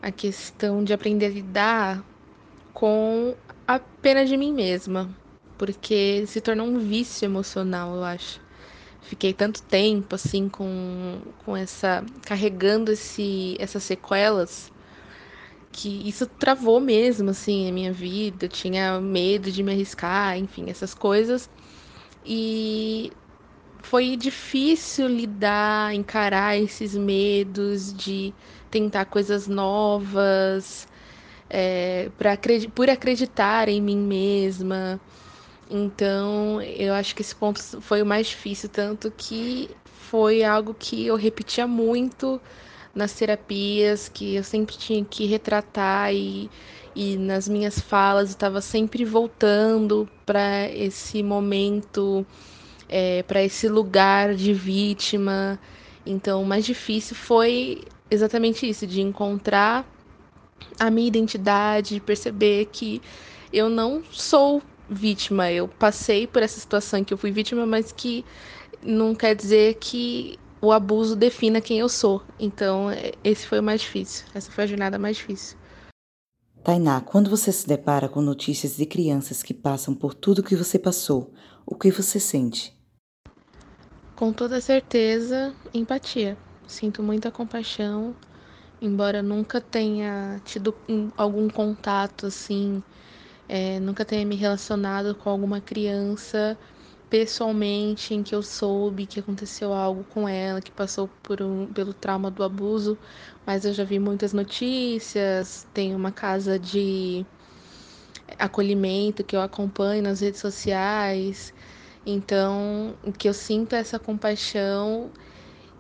a 0.02 0.12
questão 0.12 0.84
de 0.84 0.94
aprender 0.94 1.26
a 1.26 1.30
lidar 1.30 2.04
com 2.74 3.36
a 3.68 3.80
pena 3.80 4.26
de 4.26 4.36
mim 4.36 4.54
mesma, 4.54 5.10
porque 5.58 6.26
se 6.28 6.42
tornou 6.42 6.68
um 6.68 6.80
vício 6.80 7.26
emocional, 7.26 7.96
eu 7.96 8.04
acho. 8.04 8.42
Fiquei 9.02 9.34
tanto 9.34 9.62
tempo 9.64 10.16
assim 10.16 10.48
com, 10.48 11.22
com 11.44 11.58
essa 11.58 12.06
carregando 12.24 12.92
esse 12.92 13.56
essas 13.60 13.84
sequelas 13.84 14.71
que 15.72 16.08
isso 16.08 16.26
travou 16.28 16.80
mesmo 16.80 17.30
assim 17.30 17.70
a 17.70 17.72
minha 17.72 17.92
vida. 17.92 18.46
Eu 18.46 18.50
tinha 18.50 19.00
medo 19.00 19.52
de 19.52 19.64
me 19.64 19.72
arriscar, 19.72 20.38
enfim, 20.38 20.70
essas 20.70 20.94
coisas. 20.94 21.50
E 22.26 23.12
foi 23.82 24.16
difícil 24.16 25.08
lidar, 25.08 25.94
encarar 25.94 26.58
esses 26.58 26.96
medos 26.96 27.94
de 27.94 28.34
tentar 28.70 29.06
coisas 29.06 29.48
novas, 29.48 30.88
é, 31.50 32.10
por 32.74 32.90
acreditar 32.90 33.68
em 33.70 33.82
mim 33.82 33.98
mesma. 33.98 35.00
Então, 35.70 36.62
eu 36.62 36.94
acho 36.94 37.16
que 37.16 37.22
esse 37.22 37.36
ponto 37.36 37.60
foi 37.82 38.02
o 38.02 38.06
mais 38.06 38.28
difícil, 38.28 38.70
tanto 38.70 39.12
que 39.12 39.70
foi 39.86 40.44
algo 40.44 40.74
que 40.74 41.06
eu 41.08 41.16
repetia 41.16 41.66
muito 41.66 42.42
nas 42.94 43.14
terapias, 43.14 44.10
que 44.10 44.36
eu 44.36 44.44
sempre 44.44 44.78
tinha 44.78 45.04
que 45.04 45.26
retratar 45.26 46.14
e, 46.14 46.50
e 46.96 47.18
nas 47.18 47.48
minhas 47.48 47.80
falas 47.80 48.30
estava 48.30 48.62
sempre 48.62 49.06
voltando 49.06 50.10
para 50.26 50.70
esse 50.70 51.24
momento, 51.24 52.26
é, 52.90 53.24
para 53.24 53.42
esse 53.44 53.68
lugar 53.68 54.36
de 54.36 54.54
vítima. 54.54 55.60
Então, 56.06 56.42
o 56.42 56.46
mais 56.46 56.66
difícil 56.66 57.16
foi 57.16 57.84
exatamente 58.10 58.68
isso, 58.68 58.86
de 58.86 59.02
encontrar 59.02 59.86
a 60.80 60.90
minha 60.90 61.08
identidade, 61.08 61.96
de 61.96 62.02
perceber 62.02 62.66
que 62.72 63.02
eu 63.54 63.70
não 63.70 64.04
sou 64.12 64.62
vítima, 64.90 65.50
eu 65.50 65.68
passei 65.68 66.28
por 66.28 66.44
essa 66.44 66.60
situação 66.60 67.04
que 67.04 67.14
eu 67.14 67.18
fui 67.18 67.32
vítima, 67.32 67.66
mas 67.66 67.94
que 67.94 68.26
não 68.84 69.16
quer 69.16 69.36
dizer 69.36 69.76
que 69.76 70.38
o 70.62 70.72
abuso 70.72 71.16
defina 71.16 71.60
quem 71.60 71.80
eu 71.80 71.90
sou. 71.90 72.22
Então, 72.40 72.90
é, 72.90 73.14
esse 73.24 73.48
foi 73.48 73.60
o 73.60 73.64
mais 73.64 73.82
difícil. 73.82 74.26
Essa 74.34 74.52
foi 74.52 74.64
a 74.64 74.68
jornada 74.68 75.00
mais 75.00 75.18
difícil. 75.18 75.58
Tainá, 76.64 77.02
quando 77.02 77.30
você 77.30 77.52
se 77.52 77.68
depara 77.68 78.08
com 78.08 78.22
notícias 78.22 78.78
de 78.78 78.86
crianças 78.86 79.42
que 79.42 79.54
passam 79.54 79.96
por 79.96 80.14
tudo 80.14 80.44
que 80.44 80.56
você 80.56 80.78
passou, 80.78 81.34
o 81.66 81.76
que 81.76 81.90
você 81.90 82.20
sente? 82.20 82.78
Com 84.16 84.32
toda 84.32 84.62
certeza, 84.62 85.56
empatia. 85.74 86.38
Sinto 86.68 87.02
muita 87.02 87.32
compaixão, 87.32 88.16
embora 88.80 89.24
nunca 89.24 89.60
tenha 89.60 90.40
tido 90.46 90.76
algum 91.18 91.50
contato 91.50 92.28
assim, 92.28 92.84
é, 93.50 93.80
nunca 93.80 94.06
tenha 94.06 94.24
me 94.24 94.36
relacionado 94.36 95.16
com 95.16 95.30
alguma 95.32 95.60
criança 95.60 96.56
pessoalmente 97.12 98.14
em 98.14 98.24
que 98.24 98.34
eu 98.34 98.42
soube 98.42 99.06
que 99.06 99.20
aconteceu 99.20 99.74
algo 99.74 100.06
com 100.06 100.30
ela, 100.30 100.62
que 100.62 100.72
passou 100.72 101.10
por 101.22 101.42
um, 101.42 101.68
pelo 101.68 101.94
trauma 101.94 102.32
do 102.32 102.42
abuso, 102.42 102.98
mas 103.46 103.66
eu 103.66 103.74
já 103.74 103.84
vi 103.84 104.00
muitas 104.00 104.32
notícias, 104.32 105.68
tem 105.74 105.94
uma 105.94 106.14
casa 106.14 106.58
de 106.58 107.26
acolhimento 108.40 109.26
que 109.26 109.36
eu 109.36 109.42
acompanho 109.42 110.02
nas 110.02 110.22
redes 110.22 110.40
sociais. 110.40 111.54
Então, 112.06 112.96
o 113.04 113.12
que 113.12 113.28
eu 113.28 113.34
sinto 113.34 113.76
é 113.76 113.80
essa 113.80 114.00
compaixão 114.00 115.12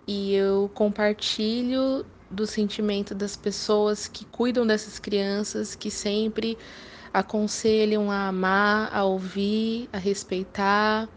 e 0.06 0.34
eu 0.36 0.70
compartilho 0.74 2.06
do 2.30 2.46
sentimento 2.46 3.16
das 3.16 3.38
pessoas 3.38 4.06
que 4.06 4.26
cuidam 4.26 4.68
dessas 4.68 5.00
crianças, 5.00 5.76
que 5.76 5.90
sempre 5.90 6.58
aconselham 7.14 8.12
a 8.12 8.28
amar, 8.28 8.90
a 8.94 9.06
ouvir, 9.06 9.88
a 9.94 9.98
respeitar 9.98 11.08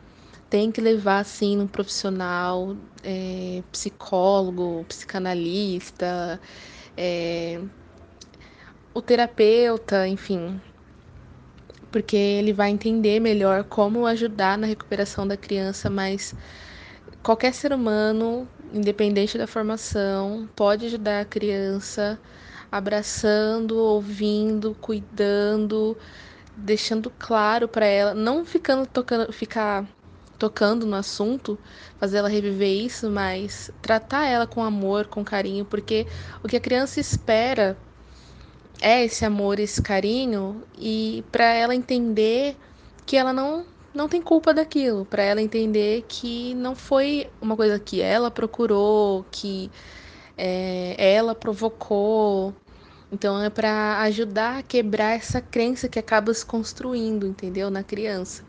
tem 0.48 0.70
que 0.70 0.80
levar 0.80 1.20
assim 1.20 1.60
um 1.60 1.66
profissional, 1.66 2.76
é, 3.02 3.62
psicólogo, 3.72 4.84
psicanalista, 4.88 6.40
é, 6.96 7.60
o 8.92 9.02
terapeuta, 9.02 10.06
enfim, 10.06 10.60
porque 11.90 12.16
ele 12.16 12.52
vai 12.52 12.70
entender 12.70 13.20
melhor 13.20 13.64
como 13.64 14.06
ajudar 14.06 14.58
na 14.58 14.66
recuperação 14.66 15.26
da 15.26 15.36
criança, 15.36 15.90
mas 15.90 16.34
qualquer 17.22 17.52
ser 17.54 17.72
humano, 17.72 18.48
independente 18.72 19.38
da 19.38 19.46
formação, 19.46 20.48
pode 20.54 20.86
ajudar 20.86 21.20
a 21.20 21.24
criança 21.24 22.18
abraçando, 22.70 23.78
ouvindo, 23.78 24.76
cuidando, 24.80 25.96
deixando 26.56 27.10
claro 27.10 27.68
para 27.68 27.86
ela, 27.86 28.14
não 28.14 28.44
ficando 28.44 28.86
tocando, 28.86 29.32
ficar 29.32 29.86
tocando 30.38 30.86
no 30.86 30.96
assunto, 30.96 31.58
fazer 31.98 32.18
ela 32.18 32.28
reviver 32.28 32.68
isso, 32.68 33.10
mas 33.10 33.70
tratar 33.80 34.26
ela 34.26 34.46
com 34.46 34.62
amor, 34.62 35.06
com 35.06 35.24
carinho, 35.24 35.64
porque 35.64 36.06
o 36.42 36.48
que 36.48 36.56
a 36.56 36.60
criança 36.60 37.00
espera 37.00 37.76
é 38.80 39.04
esse 39.04 39.24
amor, 39.24 39.58
esse 39.58 39.80
carinho 39.80 40.62
e 40.78 41.24
para 41.30 41.46
ela 41.54 41.74
entender 41.74 42.56
que 43.06 43.16
ela 43.16 43.32
não 43.32 43.66
não 43.94 44.08
tem 44.08 44.20
culpa 44.20 44.52
daquilo, 44.52 45.04
para 45.06 45.22
ela 45.22 45.40
entender 45.40 46.04
que 46.08 46.52
não 46.56 46.74
foi 46.74 47.30
uma 47.40 47.56
coisa 47.56 47.78
que 47.78 48.00
ela 48.00 48.28
procurou, 48.28 49.24
que 49.30 49.70
é, 50.36 50.96
ela 50.98 51.34
provocou. 51.34 52.54
Então 53.12 53.40
é 53.40 53.48
para 53.48 54.00
ajudar 54.02 54.58
a 54.58 54.62
quebrar 54.62 55.12
essa 55.12 55.40
crença 55.40 55.88
que 55.88 55.98
acaba 55.98 56.34
se 56.34 56.44
construindo, 56.44 57.26
entendeu, 57.26 57.70
na 57.70 57.84
criança. 57.84 58.44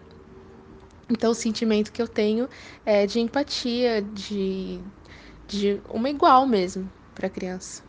Então, 1.10 1.32
o 1.32 1.36
sentimento 1.36 1.92
que 1.92 2.02
eu 2.02 2.08
tenho 2.08 2.50
é 2.86 3.06
de 3.06 3.20
empatia, 3.20 4.02
de, 4.02 4.80
de 5.48 5.82
uma 5.90 6.10
igual 6.10 6.48
mesmo 6.48 6.90
para 7.14 7.28
a 7.28 7.30
criança. 7.30 7.84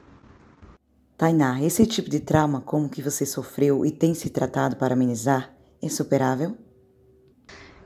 Tainá, 1.17 1.63
esse 1.63 1.87
tipo 1.87 2.11
de 2.11 2.21
trauma, 2.21 2.61
como 2.61 2.91
que 2.91 3.01
você 3.01 3.25
sofreu 3.25 3.87
e 3.87 3.91
tem 3.91 4.13
se 4.13 4.29
tratado 4.29 4.77
para 4.77 4.93
amenizar, 4.93 5.51
é 5.83 5.89
superável? 5.89 6.57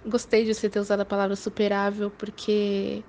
Gostei 0.04 0.44
de 0.44 0.52
você 0.52 0.68
ter 0.68 0.80
usado 0.80 1.00
a 1.00 1.04
palavra 1.04 1.36
superável 1.36 2.10
porque 2.10 3.04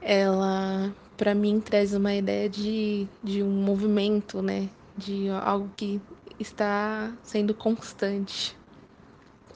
ela, 0.00 0.94
para 1.16 1.34
mim, 1.34 1.60
traz 1.60 1.94
uma 1.94 2.14
ideia 2.14 2.48
de, 2.48 3.08
de 3.24 3.42
um 3.42 3.50
movimento, 3.50 4.40
né? 4.40 4.68
De 4.96 5.28
algo 5.30 5.68
que 5.76 6.00
está 6.38 7.12
sendo 7.22 7.54
constante 7.54 8.56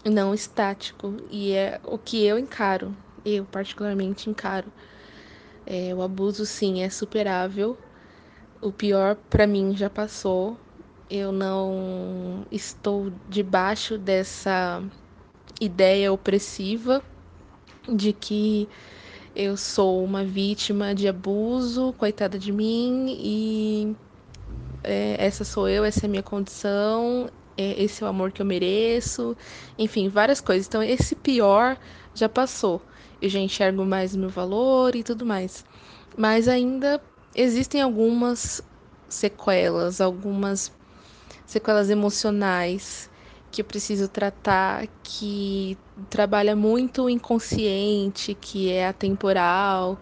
não 0.04 0.34
estático. 0.34 1.16
E 1.30 1.52
é 1.52 1.80
o 1.84 1.98
que 1.98 2.24
eu 2.24 2.38
encaro, 2.38 2.94
eu 3.24 3.44
particularmente 3.44 4.28
encaro. 4.30 4.72
É, 5.66 5.94
o 5.94 6.02
abuso, 6.02 6.44
sim, 6.46 6.82
é 6.82 6.90
superável. 6.90 7.78
O 8.60 8.72
pior 8.72 9.16
para 9.30 9.46
mim 9.46 9.76
já 9.76 9.90
passou. 9.90 10.58
Eu 11.10 11.32
não 11.32 12.46
estou 12.50 13.12
debaixo 13.28 13.98
dessa 13.98 14.82
ideia 15.60 16.12
opressiva. 16.12 17.02
de 17.88 18.12
que 18.12 18.68
eu 19.34 19.56
sou 19.56 20.04
uma 20.04 20.24
vítima 20.24 20.94
de 20.94 21.08
abuso, 21.08 21.92
coitada 21.98 22.38
de 22.38 22.52
mim, 22.52 23.16
e 23.18 23.96
é, 24.82 25.16
essa 25.18 25.44
sou 25.44 25.68
eu, 25.68 25.84
essa 25.84 26.06
é 26.06 26.08
a 26.08 26.10
minha 26.10 26.22
condição, 26.22 27.28
esse 27.56 28.02
é 28.02 28.06
o 28.06 28.10
amor 28.10 28.32
que 28.32 28.42
eu 28.42 28.46
mereço, 28.46 29.36
enfim, 29.78 30.08
várias 30.08 30.40
coisas. 30.40 30.66
Então, 30.66 30.82
esse 30.82 31.14
pior 31.14 31.76
já 32.14 32.28
passou. 32.28 32.82
Eu 33.20 33.28
já 33.28 33.38
enxergo 33.38 33.84
mais 33.84 34.14
o 34.14 34.18
meu 34.18 34.28
valor 34.28 34.94
e 34.94 35.02
tudo 35.02 35.24
mais. 35.24 35.64
Mas 36.16 36.48
ainda 36.48 37.00
existem 37.34 37.80
algumas 37.80 38.62
sequelas, 39.08 40.00
algumas 40.00 40.72
sequelas 41.46 41.90
emocionais 41.90 43.10
que 43.50 43.60
eu 43.60 43.64
preciso 43.64 44.08
tratar, 44.08 44.88
que 45.02 45.78
trabalha 46.10 46.56
muito 46.56 47.04
o 47.04 47.10
inconsciente, 47.10 48.34
que 48.34 48.70
é 48.70 48.88
atemporal. 48.88 49.98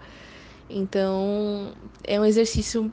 Então, 0.70 1.72
é 2.02 2.18
um 2.18 2.24
exercício 2.24 2.90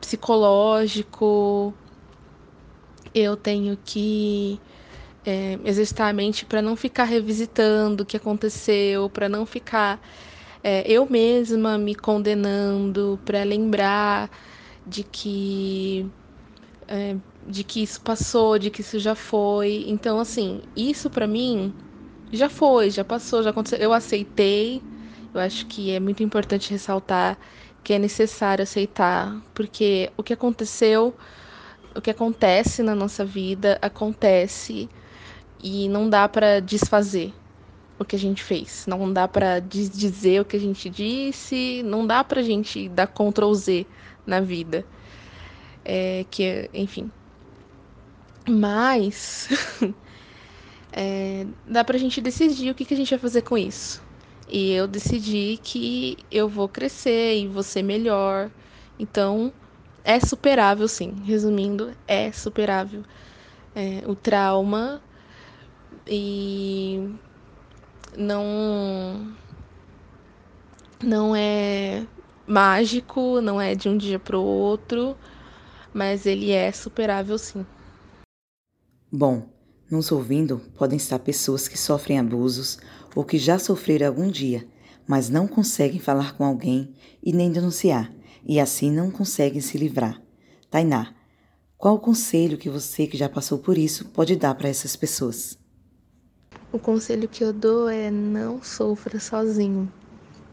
psicológico. 0.00 1.74
Eu 3.14 3.36
tenho 3.36 3.76
que 3.84 4.60
é, 5.24 5.58
exercitar 5.64 6.08
a 6.08 6.12
mente 6.12 6.44
para 6.46 6.62
não 6.62 6.76
ficar 6.76 7.04
revisitando 7.04 8.02
o 8.02 8.06
que 8.06 8.16
aconteceu, 8.16 9.10
para 9.10 9.28
não 9.28 9.46
ficar 9.46 10.00
é, 10.62 10.84
eu 10.90 11.08
mesma 11.08 11.78
me 11.78 11.94
condenando, 11.94 13.20
para 13.24 13.42
lembrar 13.44 14.30
de 14.86 15.04
que 15.04 16.06
é, 16.88 17.16
de 17.46 17.64
que 17.64 17.82
isso 17.82 18.00
passou, 18.00 18.58
de 18.58 18.70
que 18.70 18.80
isso 18.82 18.98
já 18.98 19.14
foi. 19.14 19.84
Então, 19.88 20.20
assim, 20.20 20.62
isso 20.76 21.10
para 21.10 21.26
mim 21.26 21.74
já 22.32 22.48
foi, 22.48 22.90
já 22.90 23.04
passou, 23.04 23.42
já 23.42 23.50
aconteceu. 23.50 23.78
Eu 23.78 23.92
aceitei. 23.92 24.82
Eu 25.34 25.40
acho 25.40 25.66
que 25.66 25.90
é 25.90 26.00
muito 26.00 26.22
importante 26.22 26.70
ressaltar 26.70 27.38
que 27.82 27.92
é 27.94 27.98
necessário 27.98 28.62
aceitar, 28.62 29.42
porque 29.54 30.10
o 30.16 30.22
que 30.22 30.32
aconteceu, 30.32 31.16
o 31.94 32.00
que 32.00 32.10
acontece 32.10 32.82
na 32.82 32.94
nossa 32.94 33.24
vida, 33.24 33.78
acontece 33.82 34.88
e 35.62 35.88
não 35.88 36.08
dá 36.08 36.28
para 36.28 36.60
desfazer 36.60 37.32
o 37.98 38.04
que 38.04 38.16
a 38.16 38.18
gente 38.18 38.42
fez, 38.42 38.84
não 38.86 39.12
dá 39.12 39.28
para 39.28 39.60
dizer 39.60 40.40
o 40.40 40.44
que 40.44 40.56
a 40.56 40.60
gente 40.60 40.90
disse, 40.90 41.82
não 41.84 42.06
dá 42.06 42.24
pra 42.24 42.42
gente 42.42 42.88
dar 42.88 43.06
Ctrl 43.06 43.54
Z 43.54 43.86
na 44.26 44.40
vida. 44.40 44.84
É, 45.84 46.24
que, 46.30 46.68
enfim. 46.74 47.10
Mas 48.48 49.48
é, 50.92 51.46
dá 51.66 51.84
pra 51.84 51.98
gente 51.98 52.20
decidir 52.20 52.70
o 52.70 52.74
que, 52.74 52.84
que 52.84 52.94
a 52.94 52.96
gente 52.96 53.10
vai 53.10 53.18
fazer 53.18 53.42
com 53.42 53.56
isso. 53.56 54.02
E 54.48 54.72
eu 54.72 54.86
decidi 54.86 55.58
que 55.62 56.18
eu 56.30 56.48
vou 56.48 56.68
crescer 56.68 57.38
e 57.38 57.46
vou 57.46 57.62
ser 57.62 57.82
melhor. 57.82 58.50
Então, 58.98 59.52
é 60.04 60.20
superável, 60.20 60.88
sim. 60.88 61.22
Resumindo, 61.24 61.92
é 62.06 62.32
superável 62.32 63.02
é, 63.74 64.02
o 64.06 64.14
trauma 64.14 65.02
e 66.06 67.14
não 68.16 69.34
não 71.02 71.34
é 71.34 72.06
mágico, 72.46 73.40
não 73.40 73.60
é 73.60 73.74
de 73.74 73.88
um 73.88 73.96
dia 73.96 74.18
para 74.18 74.38
o 74.38 74.44
outro, 74.44 75.16
mas 75.92 76.26
ele 76.26 76.50
é 76.50 76.70
superável 76.70 77.38
sim. 77.38 77.66
Bom, 79.10 79.46
nos 79.90 80.12
ouvindo 80.12 80.60
podem 80.76 80.96
estar 80.96 81.18
pessoas 81.18 81.68
que 81.68 81.78
sofrem 81.78 82.18
abusos 82.18 82.78
ou 83.14 83.24
que 83.24 83.36
já 83.36 83.58
sofreram 83.58 84.06
algum 84.06 84.28
dia, 84.28 84.66
mas 85.06 85.28
não 85.28 85.46
conseguem 85.46 85.98
falar 85.98 86.36
com 86.36 86.44
alguém 86.44 86.94
e 87.22 87.32
nem 87.32 87.50
denunciar, 87.50 88.10
e 88.44 88.60
assim 88.60 88.90
não 88.90 89.10
conseguem 89.10 89.60
se 89.60 89.78
livrar. 89.78 90.20
Tainá, 90.70 91.14
qual 91.76 91.96
o 91.96 92.00
conselho 92.00 92.58
que 92.58 92.70
você 92.70 93.06
que 93.06 93.16
já 93.16 93.28
passou 93.28 93.58
por 93.58 93.76
isso 93.76 94.06
pode 94.06 94.36
dar 94.36 94.54
para 94.54 94.68
essas 94.68 94.96
pessoas? 94.96 95.58
O 96.72 96.78
conselho 96.78 97.28
que 97.28 97.44
eu 97.44 97.52
dou 97.52 97.88
é 97.88 98.10
não 98.10 98.62
sofra 98.62 99.20
sozinho. 99.20 99.92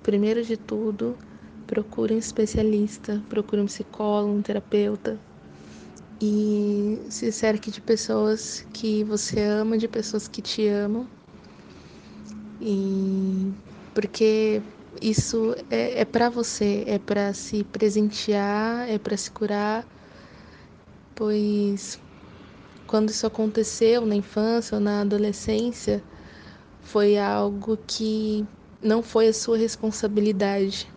Primeiro 0.04 0.44
de 0.44 0.58
tudo, 0.58 1.18
procure 1.68 2.16
um 2.16 2.18
especialista, 2.18 3.24
procure 3.30 3.62
um 3.62 3.66
psicólogo, 3.66 4.34
um 4.34 4.42
terapeuta 4.42 5.20
e 6.22 7.00
se 7.10 7.32
cerque 7.32 7.72
de 7.72 7.80
pessoas 7.80 8.66
que 8.74 9.04
você 9.04 9.40
ama, 9.42 9.78
de 9.78 9.88
pessoas 9.88 10.28
que 10.28 10.42
te 10.42 10.68
amam. 10.68 11.08
E 12.60 13.52
porque 13.94 14.62
isso 15.02 15.56
é, 15.70 16.02
é 16.02 16.06
para 16.06 16.30
você, 16.30 16.84
é 16.88 17.00
para 17.00 17.34
se 17.34 17.64
presentear, 17.64 18.90
é 18.90 18.98
para 18.98 19.16
se 19.18 19.32
curar, 19.32 19.86
pois 21.16 22.00
quando 22.88 23.10
isso 23.10 23.28
aconteceu 23.28 24.06
na 24.06 24.16
infância 24.16 24.76
ou 24.76 24.82
na 24.82 25.02
adolescência, 25.02 26.04
foi 26.82 27.18
algo 27.20 27.78
que 27.86 28.46
não 28.82 29.04
foi 29.04 29.28
a 29.28 29.34
sua 29.34 29.58
responsabilidade, 29.58 30.88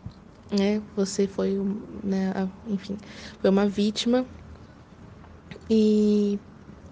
né? 0.51 0.81
Você 0.97 1.27
foi, 1.27 1.61
né, 2.03 2.33
enfim, 2.67 2.97
foi 3.41 3.51
uma 3.51 3.67
vítima 3.67 4.25
e 5.69 6.39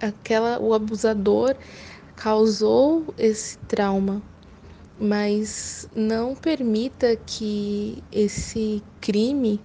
aquela 0.01 0.59
o 0.61 0.75
abusador 0.75 1.55
causou 2.17 3.15
esse 3.17 3.57
trauma, 3.61 4.23
mas 5.01 5.89
não 5.97 6.37
permita 6.37 7.17
que 7.17 8.05
esse 8.13 8.83
crime 9.01 9.59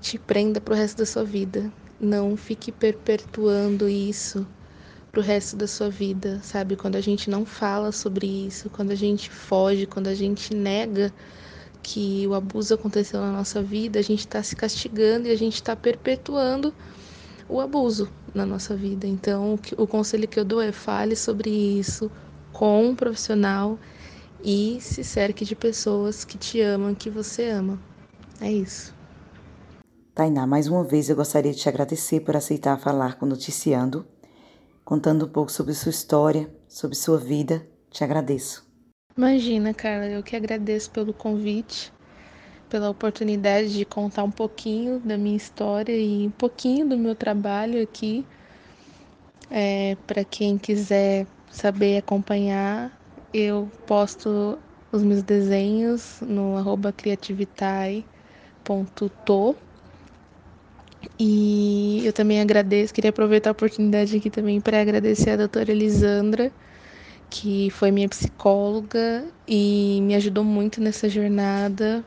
te 0.00 0.18
prenda 0.18 0.62
para 0.62 0.72
o 0.72 0.76
resto 0.76 0.96
da 0.96 1.04
sua 1.06 1.24
vida. 1.24 1.70
Não 2.00 2.36
fique 2.38 2.72
perpetuando 2.72 3.86
isso 3.86 4.46
para 5.12 5.20
o 5.20 5.22
resto 5.22 5.56
da 5.56 5.66
sua 5.66 5.90
vida, 5.90 6.40
sabe? 6.42 6.74
Quando 6.74 6.96
a 6.96 7.00
gente 7.02 7.28
não 7.28 7.44
fala 7.44 7.92
sobre 7.92 8.26
isso, 8.26 8.70
quando 8.70 8.92
a 8.92 8.94
gente 8.94 9.30
foge, 9.30 9.84
quando 9.84 10.06
a 10.06 10.14
gente 10.14 10.54
nega 10.54 11.12
que 11.82 12.26
o 12.26 12.34
abuso 12.34 12.74
aconteceu 12.74 13.20
na 13.20 13.30
nossa 13.30 13.62
vida, 13.62 13.98
a 13.98 14.02
gente 14.02 14.20
está 14.20 14.42
se 14.42 14.56
castigando 14.56 15.28
e 15.28 15.30
a 15.30 15.36
gente 15.36 15.54
está 15.54 15.76
perpetuando 15.76 16.74
o 17.46 17.60
abuso 17.60 18.08
na 18.34 18.46
nossa 18.46 18.74
vida. 18.74 19.06
Então, 19.06 19.58
o 19.76 19.86
conselho 19.86 20.26
que 20.26 20.40
eu 20.40 20.44
dou 20.44 20.62
é 20.62 20.72
fale 20.72 21.14
sobre 21.14 21.50
isso 21.50 22.10
com 22.52 22.86
um 22.86 22.94
profissional 22.94 23.78
e 24.42 24.78
se 24.80 25.02
cerque 25.04 25.44
de 25.44 25.56
pessoas 25.56 26.24
que 26.24 26.38
te 26.38 26.60
amam, 26.60 26.94
que 26.94 27.10
você 27.10 27.48
ama. 27.50 27.78
É 28.40 28.50
isso. 28.50 28.94
Tainá, 30.14 30.46
mais 30.46 30.66
uma 30.68 30.82
vez 30.82 31.10
eu 31.10 31.16
gostaria 31.16 31.52
de 31.52 31.58
te 31.58 31.68
agradecer 31.68 32.20
por 32.20 32.36
aceitar 32.36 32.78
falar 32.78 33.18
com 33.18 33.26
Noticiando, 33.26 34.06
contando 34.84 35.26
um 35.26 35.28
pouco 35.28 35.52
sobre 35.52 35.74
sua 35.74 35.90
história, 35.90 36.50
sobre 36.68 36.96
sua 36.96 37.18
vida. 37.18 37.66
Te 37.90 38.02
agradeço. 38.02 38.66
Imagina, 39.16 39.74
Carla, 39.74 40.06
eu 40.06 40.22
que 40.22 40.36
agradeço 40.36 40.90
pelo 40.90 41.12
convite 41.12 41.92
pela 42.68 42.90
oportunidade 42.90 43.72
de 43.72 43.84
contar 43.84 44.24
um 44.24 44.30
pouquinho 44.30 45.00
da 45.00 45.16
minha 45.16 45.36
história 45.36 45.96
e 45.96 46.26
um 46.26 46.30
pouquinho 46.30 46.88
do 46.88 46.98
meu 46.98 47.14
trabalho 47.14 47.82
aqui. 47.82 48.26
É, 49.50 49.96
Para 50.06 50.24
quem 50.24 50.58
quiser 50.58 51.26
saber 51.50 51.98
acompanhar, 51.98 52.95
eu 53.38 53.70
posto 53.86 54.58
os 54.92 55.02
meus 55.02 55.22
desenhos 55.22 56.20
no 56.22 56.56
arroba. 56.56 56.94
E 61.18 62.02
eu 62.04 62.12
também 62.12 62.40
agradeço, 62.40 62.92
queria 62.92 63.10
aproveitar 63.10 63.50
a 63.50 63.52
oportunidade 63.52 64.16
aqui 64.16 64.28
também 64.30 64.60
para 64.60 64.80
agradecer 64.80 65.30
a 65.30 65.36
doutora 65.36 65.70
Elisandra, 65.70 66.50
que 67.30 67.70
foi 67.70 67.90
minha 67.90 68.08
psicóloga 68.08 69.24
e 69.46 70.00
me 70.02 70.14
ajudou 70.14 70.42
muito 70.42 70.80
nessa 70.80 71.08
jornada 71.08 72.04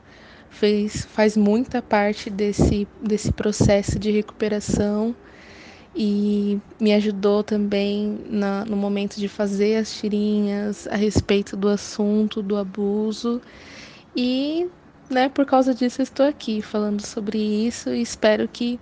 fez, 0.49 1.05
faz 1.05 1.37
muita 1.37 1.81
parte 1.81 2.29
desse, 2.29 2.87
desse 3.01 3.31
processo 3.31 3.97
de 3.99 4.11
recuperação 4.11 5.15
e 5.95 6.59
me 6.79 6.93
ajudou 6.93 7.43
também 7.43 8.19
na, 8.29 8.63
no 8.65 8.77
momento 8.77 9.17
de 9.17 9.27
fazer 9.27 9.77
as 9.77 9.93
tirinhas 9.93 10.87
a 10.87 10.95
respeito 10.95 11.57
do 11.57 11.67
assunto 11.67 12.41
do 12.41 12.55
abuso 12.55 13.41
e 14.15 14.67
né, 15.09 15.29
por 15.29 15.45
causa 15.45 15.73
disso 15.73 16.01
estou 16.01 16.25
aqui 16.25 16.61
falando 16.61 17.05
sobre 17.05 17.39
isso 17.39 17.89
e 17.89 18.01
espero 18.01 18.47
que 18.47 18.79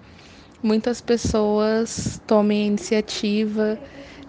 muitas 0.62 1.00
pessoas 1.00 2.22
tomem 2.28 2.63
a 2.63 2.67
iniciativa 2.67 3.80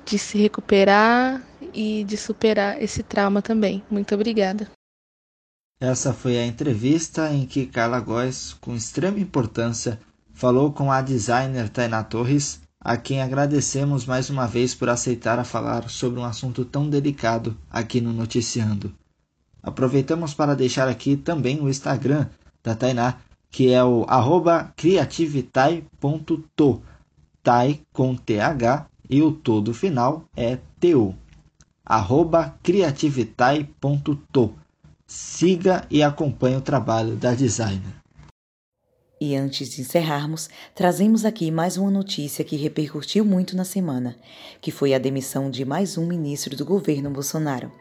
de 0.04 0.18
se 0.18 0.38
recuperar 0.38 1.42
e 1.74 2.04
de 2.04 2.16
superar 2.16 2.80
esse 2.82 3.02
trauma 3.02 3.42
também. 3.42 3.82
Muito 3.90 4.14
obrigada. 4.14 4.70
Essa 5.80 6.12
foi 6.12 6.38
a 6.38 6.46
entrevista 6.46 7.32
em 7.32 7.46
que 7.46 7.66
Carla 7.66 8.00
Góes, 8.00 8.54
com 8.60 8.74
extrema 8.74 9.20
importância, 9.20 9.98
falou 10.32 10.72
com 10.72 10.90
a 10.90 11.00
designer 11.02 11.68
Tainá 11.68 12.02
Torres, 12.02 12.60
a 12.80 12.96
quem 12.96 13.20
agradecemos 13.20 14.06
mais 14.06 14.30
uma 14.30 14.46
vez 14.46 14.74
por 14.74 14.88
aceitar 14.88 15.38
a 15.38 15.44
falar 15.44 15.90
sobre 15.90 16.20
um 16.20 16.24
assunto 16.24 16.64
tão 16.64 16.88
delicado 16.88 17.56
aqui 17.70 18.00
no 18.00 18.12
Noticiando. 18.12 18.94
Aproveitamos 19.62 20.32
para 20.32 20.54
deixar 20.54 20.88
aqui 20.88 21.16
também 21.16 21.60
o 21.60 21.68
Instagram 21.68 22.28
da 22.62 22.74
Tainá, 22.74 23.16
que 23.50 23.72
é 23.72 23.82
o 23.82 24.04
arroba 24.08 24.72
criativitai.to, 24.76 26.82
tai 27.42 27.80
com 27.92 28.14
TH 28.14 28.86
e 29.10 29.22
o 29.22 29.32
todo 29.32 29.74
final 29.74 30.24
é 30.36 30.58
TU. 30.78 31.14
Arroba 31.84 32.54
criativitai.to. 32.62 34.54
Siga 35.06 35.86
e 35.90 36.02
acompanhe 36.02 36.56
o 36.56 36.60
trabalho 36.60 37.16
da 37.16 37.34
designer. 37.34 37.94
E 39.20 39.34
antes 39.34 39.70
de 39.70 39.80
encerrarmos, 39.80 40.48
trazemos 40.76 41.24
aqui 41.24 41.50
mais 41.50 41.76
uma 41.76 41.90
notícia 41.90 42.44
que 42.44 42.54
repercutiu 42.54 43.24
muito 43.24 43.56
na 43.56 43.64
semana, 43.64 44.14
que 44.60 44.70
foi 44.70 44.94
a 44.94 44.98
demissão 44.98 45.50
de 45.50 45.64
mais 45.64 45.98
um 45.98 46.06
ministro 46.06 46.56
do 46.56 46.64
governo 46.64 47.10
Bolsonaro. 47.10 47.72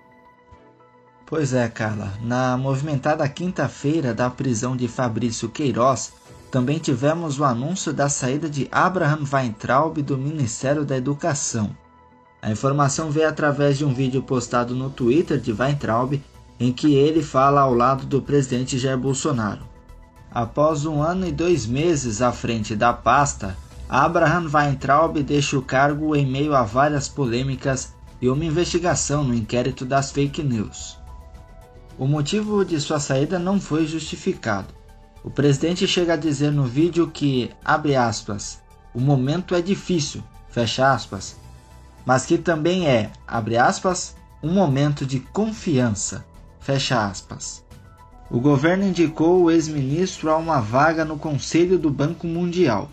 Pois 1.27 1.53
é, 1.53 1.67
Carla. 1.67 2.13
Na 2.23 2.57
movimentada 2.57 3.27
quinta-feira 3.29 4.15
da 4.15 4.31
prisão 4.31 4.75
de 4.75 4.87
Fabrício 4.87 5.47
Queiroz, 5.47 6.11
também 6.49 6.79
tivemos 6.79 7.39
o 7.39 7.43
anúncio 7.43 7.93
da 7.93 8.09
saída 8.09 8.49
de 8.49 8.67
Abraham 8.71 9.23
Weintraub 9.31 10.01
do 10.01 10.17
Ministério 10.17 10.83
da 10.83 10.97
Educação. 10.97 11.75
A 12.41 12.49
informação 12.49 13.11
veio 13.11 13.29
através 13.29 13.77
de 13.77 13.85
um 13.85 13.93
vídeo 13.93 14.23
postado 14.23 14.73
no 14.73 14.89
Twitter 14.89 15.39
de 15.39 15.51
Weintraub, 15.51 16.19
em 16.59 16.73
que 16.73 16.95
ele 16.95 17.21
fala 17.21 17.61
ao 17.61 17.75
lado 17.75 18.07
do 18.07 18.23
presidente 18.23 18.79
Jair 18.79 18.97
Bolsonaro. 18.97 19.76
Após 20.31 20.85
um 20.85 21.01
ano 21.01 21.27
e 21.27 21.31
dois 21.31 21.65
meses 21.65 22.21
à 22.21 22.31
frente 22.31 22.75
da 22.75 22.93
pasta, 22.93 23.57
Abraham 23.89 24.49
Weintraub 24.53 25.23
deixa 25.23 25.57
o 25.57 25.61
cargo 25.61 26.15
em 26.15 26.25
meio 26.25 26.53
a 26.53 26.63
várias 26.63 27.07
polêmicas 27.07 27.93
e 28.21 28.27
uma 28.29 28.43
investigação 28.43 29.23
no 29.23 29.33
inquérito 29.33 29.85
das 29.85 30.11
fake 30.11 30.43
news. 30.43 30.97
O 31.97 32.05
motivo 32.05 32.63
de 32.65 32.79
sua 32.79 32.99
saída 32.99 33.39
não 33.39 33.59
foi 33.59 33.87
justificado. 33.87 34.73
O 35.23 35.29
presidente 35.29 35.87
chega 35.87 36.13
a 36.13 36.17
dizer 36.17 36.51
no 36.51 36.65
vídeo 36.65 37.07
que, 37.07 37.49
abre 37.63 37.95
aspas, 37.95 38.61
o 38.93 38.99
momento 38.99 39.55
é 39.55 39.61
difícil, 39.61 40.23
fecha 40.49 40.91
aspas, 40.91 41.37
mas 42.05 42.25
que 42.25 42.37
também 42.37 42.87
é, 42.87 43.11
abre 43.27 43.57
aspas, 43.57 44.15
um 44.41 44.53
momento 44.53 45.05
de 45.05 45.19
confiança, 45.19 46.25
fecha 46.59 47.07
aspas. 47.07 47.65
O 48.29 48.41
governo 48.41 48.83
indicou 48.83 49.43
o 49.43 49.49
ex-ministro 49.49 50.29
a 50.29 50.35
uma 50.35 50.59
vaga 50.59 51.05
no 51.05 51.17
Conselho 51.17 51.79
do 51.79 51.89
Banco 51.89 52.27
Mundial. 52.27 52.91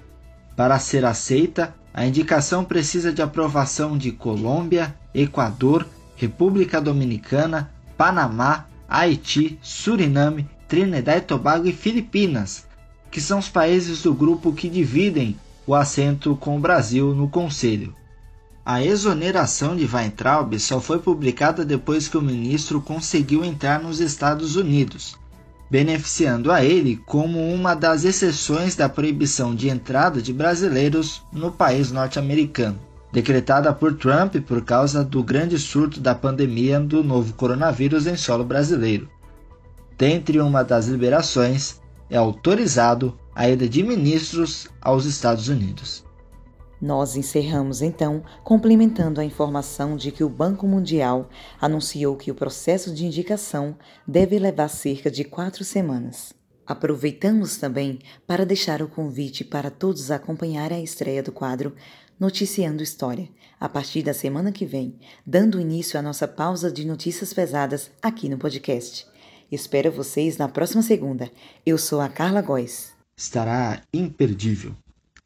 Para 0.54 0.78
ser 0.78 1.04
aceita, 1.04 1.74
a 1.92 2.06
indicação 2.06 2.64
precisa 2.64 3.12
de 3.12 3.20
aprovação 3.20 3.98
de 3.98 4.12
Colômbia, 4.12 4.94
Equador, 5.12 5.88
República 6.14 6.80
Dominicana, 6.80 7.72
Panamá, 7.96 8.66
Haiti, 8.88 9.58
Suriname, 9.60 10.48
Trinidad 10.68 11.18
e 11.18 11.22
Tobago 11.22 11.66
e 11.66 11.72
Filipinas, 11.72 12.64
que 13.10 13.20
são 13.20 13.40
os 13.40 13.48
países 13.48 14.02
do 14.02 14.14
grupo 14.14 14.52
que 14.52 14.68
dividem 14.68 15.36
o 15.66 15.74
assento 15.74 16.36
com 16.36 16.56
o 16.56 16.60
Brasil 16.60 17.12
no 17.12 17.28
Conselho. 17.28 17.92
A 18.64 18.84
exoneração 18.84 19.74
de 19.74 19.84
Weintraub 19.84 20.58
só 20.60 20.80
foi 20.80 21.00
publicada 21.00 21.64
depois 21.64 22.06
que 22.06 22.16
o 22.16 22.22
ministro 22.22 22.80
conseguiu 22.80 23.44
entrar 23.44 23.82
nos 23.82 23.98
Estados 23.98 24.56
Unidos, 24.56 25.18
beneficiando 25.70 26.52
a 26.52 26.64
ele 26.64 26.96
como 27.06 27.52
uma 27.52 27.74
das 27.74 28.04
exceções 28.04 28.76
da 28.76 28.88
proibição 28.88 29.54
de 29.54 29.68
entrada 29.68 30.20
de 30.20 30.32
brasileiros 30.32 31.22
no 31.32 31.50
país 31.50 31.90
norte-americano, 31.90 32.78
decretada 33.12 33.72
por 33.72 33.94
Trump 33.96 34.36
por 34.46 34.62
causa 34.62 35.04
do 35.04 35.22
grande 35.22 35.58
surto 35.58 36.00
da 36.00 36.14
pandemia 36.14 36.78
do 36.80 37.02
novo 37.02 37.32
coronavírus 37.34 38.06
em 38.06 38.16
solo 38.16 38.44
brasileiro. 38.44 39.08
Dentre 39.96 40.40
uma 40.40 40.62
das 40.62 40.86
liberações, 40.86 41.80
é 42.10 42.16
autorizado 42.16 43.16
a 43.34 43.48
ida 43.48 43.68
de 43.68 43.82
ministros 43.82 44.68
aos 44.80 45.04
Estados 45.04 45.48
Unidos. 45.48 46.04
Nós 46.84 47.16
encerramos 47.16 47.80
então 47.80 48.22
complementando 48.42 49.18
a 49.18 49.24
informação 49.24 49.96
de 49.96 50.12
que 50.12 50.22
o 50.22 50.28
Banco 50.28 50.66
Mundial 50.66 51.30
anunciou 51.58 52.14
que 52.14 52.30
o 52.30 52.34
processo 52.34 52.94
de 52.94 53.06
indicação 53.06 53.74
deve 54.06 54.38
levar 54.38 54.68
cerca 54.68 55.10
de 55.10 55.24
quatro 55.24 55.64
semanas. 55.64 56.34
Aproveitamos 56.66 57.56
também 57.56 58.00
para 58.26 58.44
deixar 58.44 58.82
o 58.82 58.88
convite 58.88 59.42
para 59.42 59.70
todos 59.70 60.10
acompanharem 60.10 60.76
a 60.76 60.82
estreia 60.82 61.22
do 61.22 61.32
quadro 61.32 61.74
Noticiando 62.20 62.82
História, 62.82 63.30
a 63.58 63.66
partir 63.66 64.02
da 64.02 64.12
semana 64.12 64.52
que 64.52 64.66
vem, 64.66 64.98
dando 65.26 65.58
início 65.58 65.98
à 65.98 66.02
nossa 66.02 66.28
pausa 66.28 66.70
de 66.70 66.84
notícias 66.84 67.32
pesadas 67.32 67.90
aqui 68.02 68.28
no 68.28 68.36
podcast. 68.36 69.06
Espero 69.50 69.90
vocês 69.90 70.36
na 70.36 70.50
próxima 70.50 70.82
segunda. 70.82 71.30
Eu 71.64 71.78
sou 71.78 72.02
a 72.02 72.10
Carla 72.10 72.42
Góes. 72.42 72.92
Estará 73.16 73.80
imperdível. 73.90 74.76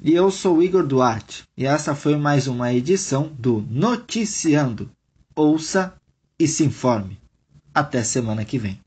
E 0.00 0.14
eu 0.14 0.30
sou 0.30 0.62
Igor 0.62 0.86
Duarte, 0.86 1.42
e 1.56 1.66
essa 1.66 1.92
foi 1.92 2.14
mais 2.14 2.46
uma 2.46 2.72
edição 2.72 3.32
do 3.36 3.66
Noticiando. 3.68 4.88
Ouça 5.34 5.92
e 6.38 6.46
se 6.46 6.64
informe. 6.64 7.18
Até 7.74 8.04
semana 8.04 8.44
que 8.44 8.58
vem. 8.58 8.78